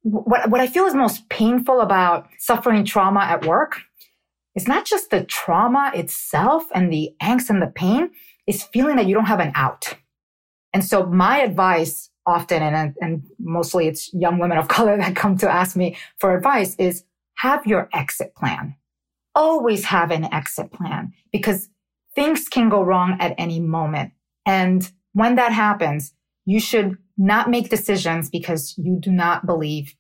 What, 0.04 0.50
what 0.50 0.62
I 0.62 0.68
feel 0.68 0.86
is 0.86 0.96
most 0.96 1.30
painful 1.30 1.82
about 1.82 2.28
suffering 2.38 2.86
trauma 2.86 3.22
at 3.22 3.46
work 3.46 3.82
it's 4.56 4.68
not 4.68 4.86
just 4.86 5.10
the 5.10 5.24
trauma 5.24 5.92
itself 5.96 6.66
and 6.74 6.92
the 6.92 7.14
angst 7.22 7.50
and 7.50 7.62
the 7.62 7.68
pain, 7.68 8.12
it's 8.48 8.64
feeling 8.64 8.98
that 8.98 9.06
you 9.06 9.14
don't 9.14 9.26
have 9.26 9.40
an 9.40 9.52
out. 9.56 9.96
And 10.74 10.84
so 10.84 11.06
my 11.06 11.40
advice 11.40 12.10
often, 12.26 12.62
and, 12.62 12.96
and 13.02 13.24
mostly 13.40 13.88
it's 13.88 14.14
young 14.14 14.40
women 14.40 14.58
of 14.58 14.68
color 14.68 14.98
that 14.98 15.16
come 15.16 15.38
to 15.38 15.50
ask 15.50 15.76
me 15.76 15.98
for 16.20 16.36
advice 16.36 16.76
is 16.76 17.04
have 17.36 17.66
your 17.66 17.90
exit 17.94 18.36
plan. 18.36 18.76
Always 19.34 19.86
have 19.86 20.12
an 20.12 20.32
exit 20.34 20.72
plan 20.72 21.14
because 21.32 21.70
things 22.16 22.48
can 22.50 22.70
go 22.70 22.84
wrong 22.84 23.18
at 23.20 23.34
any 23.38 23.60
moment. 23.60 24.12
And 24.46 24.90
when 25.14 25.36
that 25.36 25.54
happens, 25.54 26.14
you 26.46 26.60
should 26.60 26.98
not 27.18 27.50
make 27.50 27.70
decisions 27.70 28.30
because 28.30 28.76
you 28.78 28.98
do 29.00 29.12
not 29.12 29.46
believe 29.46 29.96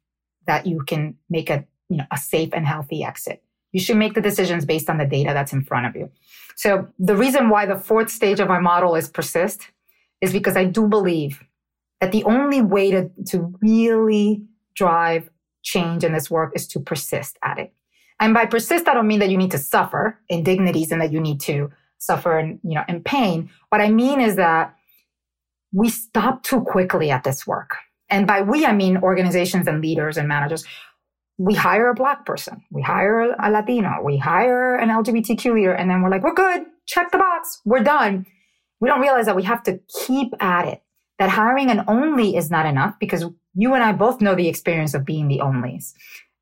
that 0.48 0.66
you 0.66 0.84
can 0.84 1.16
make 1.30 1.50
a, 1.50 1.66
you 1.90 1.98
know, 1.98 2.06
a 2.12 2.18
safe 2.18 2.50
and 2.54 2.66
healthy 2.66 3.04
exit. 3.04 3.44
You 3.72 3.80
should 3.80 3.98
make 3.98 4.14
the 4.14 4.22
decisions 4.22 4.66
based 4.66 4.90
on 4.90 4.98
the 4.98 5.06
data 5.06 5.32
that's 5.34 5.54
in 5.54 5.64
front 5.64 5.86
of 5.86 5.96
you. 5.96 6.12
So 6.56 6.88
the 7.00 7.16
reason 7.16 7.50
why 7.50 7.66
the 7.66 7.76
fourth 7.76 8.10
stage 8.10 8.40
of 8.40 8.48
my 8.48 8.60
model 8.60 8.96
is 8.96 9.10
persist 9.10 9.70
is 10.20 10.34
because 10.34 10.58
I 10.58 10.66
do 10.66 10.88
believe 10.88 11.44
that 12.00 12.12
the 12.12 12.24
only 12.26 12.62
way 12.62 12.92
to, 12.92 13.10
to 13.28 13.54
really 13.62 14.44
drive 14.76 15.30
change 15.64 16.04
in 16.04 16.14
this 16.14 16.30
work 16.30 16.52
is 16.56 16.68
to 16.68 16.80
persist 16.80 17.38
at 17.44 17.58
it. 17.60 17.74
And 18.20 18.34
by 18.34 18.46
persist, 18.46 18.88
I 18.88 18.94
don't 18.94 19.08
mean 19.08 19.20
that 19.20 19.30
you 19.30 19.38
need 19.38 19.52
to 19.52 19.58
suffer 19.58 20.20
indignities 20.30 20.92
and 20.92 21.02
that 21.02 21.12
you 21.12 21.20
need 21.20 21.40
to 21.42 21.72
suffer 21.98 22.38
in, 22.38 22.60
you 22.64 22.76
know, 22.76 22.84
in 22.88 23.02
pain. 23.02 23.50
What 23.70 23.82
I 23.82 23.90
mean 23.90 24.20
is 24.22 24.36
that 24.36 24.76
we 25.72 25.90
stop 25.90 26.44
too 26.44 26.62
quickly 26.62 27.10
at 27.12 27.24
this 27.24 27.48
work. 27.48 27.78
And 28.10 28.28
by 28.28 28.42
we, 28.42 28.66
I 28.66 28.74
mean 28.74 28.98
organizations 28.98 29.68
and 29.68 29.82
leaders 29.82 30.18
and 30.18 30.28
managers. 30.28 30.66
We 31.38 31.56
hire 31.56 31.89
a 31.89 31.96
black 31.96 32.26
person, 32.26 32.63
we 32.72 32.82
hire 32.82 33.34
a 33.39 33.50
Latino, 33.50 34.02
we 34.04 34.17
hire 34.17 34.76
an 34.76 34.89
LGBTQ 34.89 35.54
leader, 35.56 35.74
and 35.74 35.89
then 35.89 36.02
we're 36.02 36.12
like, 36.12 36.24
we're 36.24 36.36
good, 36.36 36.65
check 36.86 37.12
the 37.12 37.17
box, 37.17 37.60
we're 37.65 37.84
done. 37.84 38.26
We 38.80 38.89
don't 38.89 39.02
realize 39.02 39.26
that 39.26 39.36
we 39.36 39.44
have 39.44 39.63
to 39.63 39.80
keep 40.06 40.34
at 40.39 40.67
it, 40.67 40.82
that 41.20 41.30
hiring 41.30 41.72
an 41.72 41.84
only 41.88 42.36
is 42.36 42.52
not 42.52 42.65
enough 42.65 42.96
because 43.00 43.26
you 43.54 43.74
and 43.74 43.84
I 43.84 43.91
both 43.91 44.22
know 44.22 44.36
the 44.36 44.48
experience 44.48 44.94
of 44.94 45.06
being 45.06 45.28
the 45.28 45.39
onlys. 45.39 45.94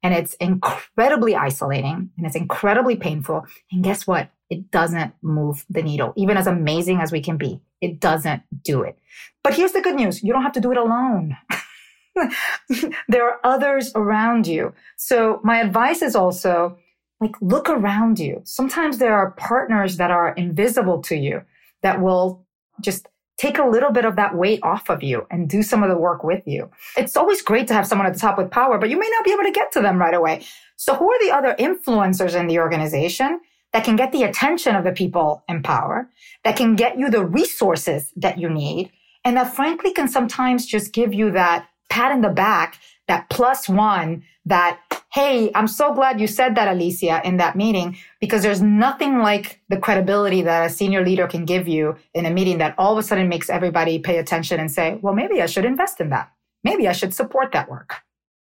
And 0.01 0.13
it's 0.13 0.33
incredibly 0.35 1.35
isolating 1.35 2.09
and 2.17 2.25
it's 2.25 2.35
incredibly 2.35 2.95
painful. 2.95 3.45
And 3.71 3.83
guess 3.83 4.07
what? 4.07 4.29
It 4.49 4.71
doesn't 4.71 5.13
move 5.21 5.65
the 5.69 5.83
needle, 5.83 6.13
even 6.15 6.37
as 6.37 6.47
amazing 6.47 7.01
as 7.01 7.11
we 7.11 7.21
can 7.21 7.37
be. 7.37 7.61
It 7.81 7.99
doesn't 7.99 8.41
do 8.63 8.81
it. 8.83 8.97
But 9.43 9.53
here's 9.53 9.73
the 9.73 9.81
good 9.81 9.95
news. 9.95 10.23
You 10.23 10.33
don't 10.33 10.43
have 10.43 10.53
to 10.53 10.61
do 10.61 10.71
it 10.71 10.77
alone. 10.77 11.37
there 13.07 13.25
are 13.25 13.39
others 13.43 13.91
around 13.95 14.47
you. 14.47 14.73
So 14.97 15.39
my 15.43 15.59
advice 15.59 16.01
is 16.01 16.15
also 16.15 16.77
like, 17.19 17.35
look 17.41 17.69
around 17.69 18.19
you. 18.19 18.41
Sometimes 18.45 18.97
there 18.97 19.15
are 19.15 19.31
partners 19.31 19.97
that 19.97 20.11
are 20.11 20.33
invisible 20.33 21.01
to 21.03 21.15
you 21.15 21.41
that 21.81 22.01
will 22.01 22.45
just 22.81 23.07
take 23.37 23.57
a 23.57 23.65
little 23.65 23.91
bit 23.91 24.03
of 24.03 24.17
that 24.17 24.35
weight 24.35 24.59
off 24.63 24.89
of 24.89 25.01
you 25.01 25.25
and 25.31 25.49
do 25.49 25.63
some 25.63 25.81
of 25.81 25.89
the 25.89 25.97
work 25.97 26.23
with 26.23 26.45
you. 26.45 26.69
It's 26.97 27.15
always 27.15 27.41
great 27.41 27.67
to 27.69 27.73
have 27.73 27.87
someone 27.87 28.05
at 28.05 28.13
the 28.13 28.19
top 28.19 28.37
with 28.37 28.51
power, 28.51 28.77
but 28.77 28.89
you 28.89 28.99
may 28.99 29.09
not 29.09 29.23
be 29.23 29.31
able 29.31 29.43
to 29.43 29.51
get 29.51 29.71
to 29.73 29.81
them 29.81 29.97
right 29.97 30.13
away. 30.13 30.45
So 30.75 30.93
who 30.93 31.09
are 31.09 31.19
the 31.21 31.31
other 31.31 31.55
influencers 31.57 32.37
in 32.37 32.47
the 32.47 32.59
organization 32.59 33.39
that 33.71 33.85
can 33.85 33.95
get 33.95 34.11
the 34.11 34.23
attention 34.23 34.75
of 34.75 34.83
the 34.83 34.91
people 34.91 35.43
in 35.47 35.63
power, 35.63 36.09
that 36.43 36.57
can 36.57 36.75
get 36.75 36.97
you 36.97 37.09
the 37.09 37.23
resources 37.23 38.11
that 38.17 38.37
you 38.37 38.49
need, 38.49 38.91
and 39.23 39.37
that 39.37 39.55
frankly 39.55 39.93
can 39.93 40.07
sometimes 40.07 40.65
just 40.65 40.91
give 40.91 41.13
you 41.13 41.31
that 41.31 41.68
pat 41.89 42.11
in 42.11 42.21
the 42.21 42.29
back, 42.29 42.79
that 43.07 43.29
plus 43.29 43.67
one, 43.67 44.23
that, 44.45 44.79
hey, 45.11 45.51
I'm 45.55 45.67
so 45.67 45.93
glad 45.93 46.19
you 46.21 46.27
said 46.27 46.55
that, 46.55 46.67
Alicia, 46.67 47.21
in 47.23 47.37
that 47.37 47.55
meeting, 47.55 47.97
because 48.19 48.43
there's 48.43 48.61
nothing 48.61 49.19
like 49.19 49.59
the 49.69 49.77
credibility 49.77 50.41
that 50.43 50.65
a 50.65 50.69
senior 50.69 51.03
leader 51.03 51.27
can 51.27 51.45
give 51.45 51.67
you 51.67 51.95
in 52.13 52.25
a 52.25 52.31
meeting 52.31 52.59
that 52.59 52.75
all 52.77 52.93
of 52.93 52.97
a 52.97 53.03
sudden 53.03 53.27
makes 53.27 53.49
everybody 53.49 53.99
pay 53.99 54.17
attention 54.17 54.59
and 54.59 54.71
say, 54.71 54.99
well, 55.01 55.13
maybe 55.13 55.41
I 55.41 55.47
should 55.47 55.65
invest 55.65 55.99
in 55.99 56.09
that. 56.09 56.31
Maybe 56.63 56.87
I 56.87 56.91
should 56.91 57.13
support 57.13 57.51
that 57.53 57.69
work. 57.69 57.95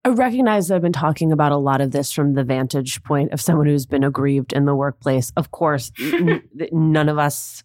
I 0.05 0.09
recognize 0.09 0.71
I've 0.71 0.81
been 0.81 0.93
talking 0.93 1.31
about 1.31 1.53
a 1.53 1.59
lot 1.59 1.83
of 1.83 1.91
this 1.91 2.11
from 2.11 2.33
the 2.33 2.43
vantage 2.43 3.03
point 3.03 3.33
of 3.33 3.41
someone 3.41 3.67
who's 3.67 3.85
been 3.85 4.03
aggrieved 4.03 4.53
in 4.55 4.65
the 4.65 4.75
workplace. 4.75 5.31
Of 5.37 5.51
course, 5.51 5.93
n- 6.01 6.43
none 6.73 7.11
of 7.11 7.19
us 7.19 7.63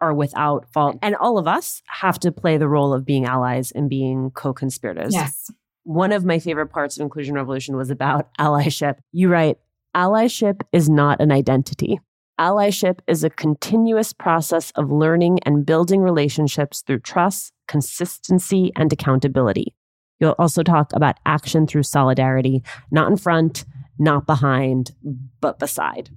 are 0.00 0.14
without 0.14 0.70
fault, 0.72 0.98
and 1.02 1.14
all 1.16 1.38
of 1.38 1.46
us 1.46 1.82
have 1.86 2.18
to 2.20 2.32
play 2.32 2.56
the 2.56 2.68
role 2.68 2.92
of 2.92 3.04
being 3.04 3.24
allies 3.24 3.70
and 3.70 3.88
being 3.88 4.30
co 4.30 4.52
conspirators. 4.52 5.14
Yes. 5.14 5.50
One 5.84 6.12
of 6.12 6.24
my 6.24 6.38
favorite 6.38 6.68
parts 6.68 6.96
of 6.96 7.02
Inclusion 7.02 7.34
Revolution 7.34 7.76
was 7.76 7.90
about 7.90 8.28
allyship. 8.38 8.96
You 9.12 9.28
write, 9.28 9.58
allyship 9.96 10.62
is 10.72 10.88
not 10.88 11.20
an 11.20 11.32
identity. 11.32 12.00
Allyship 12.38 13.00
is 13.08 13.24
a 13.24 13.30
continuous 13.30 14.12
process 14.12 14.70
of 14.76 14.92
learning 14.92 15.40
and 15.42 15.66
building 15.66 16.00
relationships 16.02 16.82
through 16.82 17.00
trust, 17.00 17.52
consistency, 17.66 18.70
and 18.76 18.92
accountability. 18.92 19.74
You'll 20.20 20.36
also 20.38 20.62
talk 20.62 20.92
about 20.92 21.16
action 21.26 21.66
through 21.66 21.82
solidarity, 21.84 22.62
not 22.90 23.10
in 23.10 23.16
front, 23.16 23.64
not 23.98 24.26
behind, 24.26 24.92
but 25.40 25.58
beside. 25.58 26.10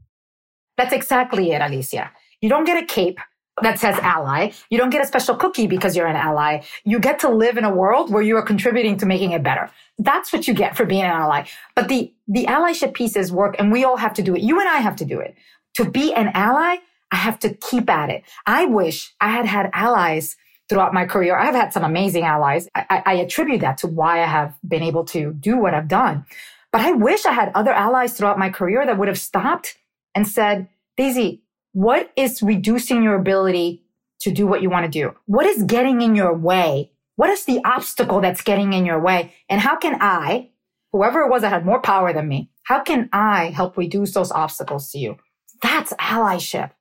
That's 0.77 0.93
exactly 0.93 1.51
it, 1.51 1.61
Alicia. 1.61 2.11
You 2.39 2.49
don't 2.49 2.65
get 2.65 2.81
a 2.81 2.85
cape 2.85 3.19
that 3.61 3.79
says 3.79 3.97
ally. 3.99 4.51
You 4.69 4.77
don't 4.77 4.89
get 4.89 5.03
a 5.03 5.07
special 5.07 5.35
cookie 5.35 5.67
because 5.67 5.95
you're 5.95 6.07
an 6.07 6.15
ally. 6.15 6.61
You 6.83 6.99
get 6.99 7.19
to 7.19 7.29
live 7.29 7.57
in 7.57 7.63
a 7.63 7.73
world 7.73 8.11
where 8.11 8.23
you 8.23 8.35
are 8.37 8.41
contributing 8.41 8.97
to 8.97 9.05
making 9.05 9.31
it 9.31 9.43
better. 9.43 9.69
That's 9.97 10.33
what 10.33 10.47
you 10.47 10.53
get 10.53 10.75
for 10.75 10.85
being 10.85 11.03
an 11.03 11.11
ally. 11.11 11.45
But 11.75 11.87
the, 11.87 12.13
the 12.27 12.45
allyship 12.45 12.93
pieces 12.93 13.31
work 13.31 13.55
and 13.59 13.71
we 13.71 13.83
all 13.83 13.97
have 13.97 14.13
to 14.15 14.23
do 14.23 14.35
it. 14.35 14.41
You 14.41 14.59
and 14.59 14.67
I 14.69 14.77
have 14.77 14.95
to 14.97 15.05
do 15.05 15.19
it. 15.19 15.35
To 15.75 15.89
be 15.89 16.13
an 16.13 16.31
ally, 16.33 16.77
I 17.11 17.15
have 17.15 17.39
to 17.39 17.53
keep 17.53 17.89
at 17.89 18.09
it. 18.09 18.23
I 18.45 18.65
wish 18.65 19.13
I 19.21 19.29
had 19.29 19.45
had 19.45 19.69
allies 19.73 20.35
throughout 20.69 20.93
my 20.93 21.05
career. 21.05 21.37
I've 21.37 21.53
had 21.53 21.73
some 21.73 21.83
amazing 21.83 22.23
allies. 22.23 22.69
I, 22.73 23.03
I 23.05 23.13
attribute 23.15 23.59
that 23.61 23.77
to 23.79 23.87
why 23.87 24.23
I 24.23 24.25
have 24.25 24.55
been 24.65 24.83
able 24.83 25.03
to 25.05 25.33
do 25.33 25.57
what 25.57 25.73
I've 25.73 25.89
done. 25.89 26.25
But 26.71 26.81
I 26.81 26.93
wish 26.93 27.25
I 27.25 27.33
had 27.33 27.51
other 27.53 27.73
allies 27.73 28.13
throughout 28.13 28.39
my 28.39 28.49
career 28.49 28.85
that 28.85 28.97
would 28.97 29.09
have 29.09 29.19
stopped 29.19 29.77
and 30.15 30.25
said, 30.25 30.69
Daisy, 30.95 31.41
what 31.73 32.11
is 32.15 32.41
reducing 32.41 33.03
your 33.03 33.15
ability 33.15 33.83
to 34.21 34.31
do 34.31 34.45
what 34.45 34.61
you 34.61 34.69
want 34.69 34.85
to 34.85 34.91
do? 34.91 35.15
What 35.25 35.45
is 35.45 35.63
getting 35.63 36.01
in 36.01 36.15
your 36.15 36.35
way? 36.35 36.91
What 37.15 37.29
is 37.29 37.45
the 37.45 37.61
obstacle 37.65 38.21
that's 38.21 38.41
getting 38.41 38.73
in 38.73 38.85
your 38.85 38.99
way? 38.99 39.33
And 39.49 39.61
how 39.61 39.77
can 39.77 39.97
I, 40.01 40.49
whoever 40.91 41.21
it 41.21 41.29
was 41.29 41.41
that 41.41 41.51
had 41.51 41.65
more 41.65 41.81
power 41.81 42.13
than 42.13 42.27
me, 42.27 42.49
how 42.63 42.81
can 42.81 43.09
I 43.11 43.45
help 43.47 43.77
reduce 43.77 44.13
those 44.13 44.31
obstacles 44.31 44.91
to 44.91 44.99
you? 44.99 45.17
That's 45.61 45.93
allyship. 45.93 46.71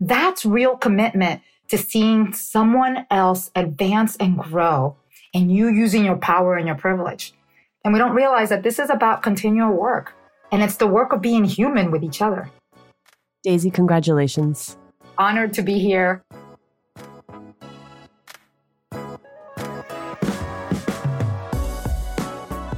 That's 0.00 0.44
real 0.44 0.76
commitment 0.76 1.42
to 1.68 1.78
seeing 1.78 2.32
someone 2.32 3.06
else 3.10 3.50
advance 3.54 4.16
and 4.16 4.38
grow 4.38 4.96
and 5.32 5.50
you 5.50 5.68
using 5.68 6.04
your 6.04 6.16
power 6.16 6.56
and 6.56 6.66
your 6.66 6.76
privilege. 6.76 7.32
And 7.84 7.92
we 7.92 7.98
don't 7.98 8.14
realize 8.14 8.48
that 8.50 8.62
this 8.62 8.78
is 8.78 8.90
about 8.90 9.22
continual 9.22 9.72
work 9.72 10.14
and 10.52 10.62
it's 10.62 10.76
the 10.76 10.86
work 10.86 11.12
of 11.12 11.20
being 11.20 11.44
human 11.44 11.90
with 11.90 12.02
each 12.02 12.22
other. 12.22 12.50
Daisy, 13.44 13.70
congratulations. 13.70 14.78
Honored 15.18 15.52
to 15.52 15.62
be 15.62 15.78
here. 15.78 16.24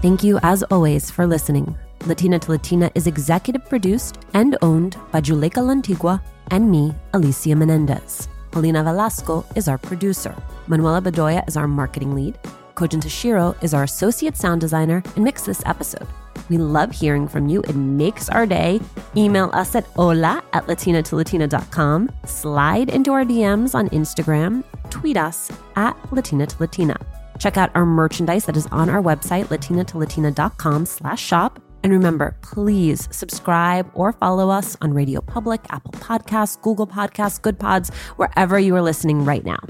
Thank 0.02 0.24
you, 0.24 0.40
as 0.42 0.64
always, 0.64 1.08
for 1.08 1.24
listening. 1.24 1.78
Latina 2.06 2.40
to 2.40 2.50
Latina 2.50 2.90
is 2.96 3.06
executive 3.06 3.64
produced 3.68 4.18
and 4.34 4.58
owned 4.60 4.96
by 5.12 5.20
Juleyka 5.20 5.62
Lantigua 5.62 6.20
and 6.50 6.68
me, 6.68 6.92
Alicia 7.14 7.54
Menendez. 7.54 8.28
Paulina 8.50 8.82
Velasco 8.82 9.44
is 9.54 9.68
our 9.68 9.78
producer. 9.78 10.34
Manuela 10.66 11.00
Bedoya 11.00 11.46
is 11.46 11.56
our 11.56 11.68
marketing 11.68 12.14
lead. 12.14 12.38
Kojin 12.74 13.00
Tashiro 13.00 13.54
is 13.62 13.72
our 13.72 13.84
associate 13.84 14.36
sound 14.36 14.60
designer 14.60 15.02
and 15.14 15.24
mixed 15.24 15.46
this 15.46 15.62
episode. 15.64 16.06
We 16.48 16.58
love 16.58 16.92
hearing 16.92 17.28
from 17.28 17.48
you. 17.48 17.62
It 17.62 17.74
makes 17.74 18.28
our 18.28 18.46
day. 18.46 18.80
Email 19.16 19.50
us 19.52 19.74
at 19.74 19.84
hola 19.96 20.42
at 20.52 20.66
latinatolatina.com. 20.66 22.10
Slide 22.24 22.90
into 22.90 23.12
our 23.12 23.24
DMs 23.24 23.74
on 23.74 23.88
Instagram. 23.90 24.64
Tweet 24.90 25.16
us 25.16 25.50
at 25.76 25.96
Latina 26.12 26.46
to 26.46 26.56
Latina. 26.58 26.96
Check 27.38 27.56
out 27.56 27.70
our 27.74 27.84
merchandise 27.84 28.46
that 28.46 28.56
is 28.56 28.66
on 28.68 28.88
our 28.88 29.02
website, 29.02 29.46
latinatolatina.com 29.46 30.86
slash 30.86 31.22
shop. 31.22 31.60
And 31.82 31.92
remember, 31.92 32.36
please 32.42 33.08
subscribe 33.12 33.88
or 33.94 34.12
follow 34.12 34.50
us 34.50 34.76
on 34.80 34.92
Radio 34.92 35.20
Public, 35.20 35.60
Apple 35.70 35.92
Podcasts, 35.92 36.60
Google 36.60 36.86
Podcasts, 36.86 37.40
Good 37.40 37.58
Pods, 37.58 37.90
wherever 38.16 38.58
you 38.58 38.74
are 38.74 38.82
listening 38.82 39.24
right 39.24 39.44
now. 39.44 39.60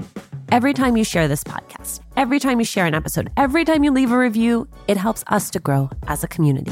Every 0.49 0.73
time 0.73 0.95
you 0.95 1.03
share 1.03 1.27
this 1.27 1.43
podcast, 1.43 1.99
every 2.15 2.39
time 2.39 2.59
you 2.59 2.65
share 2.65 2.85
an 2.85 2.95
episode, 2.95 3.31
every 3.35 3.65
time 3.65 3.83
you 3.83 3.91
leave 3.91 4.11
a 4.11 4.17
review, 4.17 4.67
it 4.87 4.95
helps 4.95 5.23
us 5.27 5.49
to 5.51 5.59
grow 5.59 5.89
as 6.07 6.23
a 6.23 6.27
community. 6.27 6.71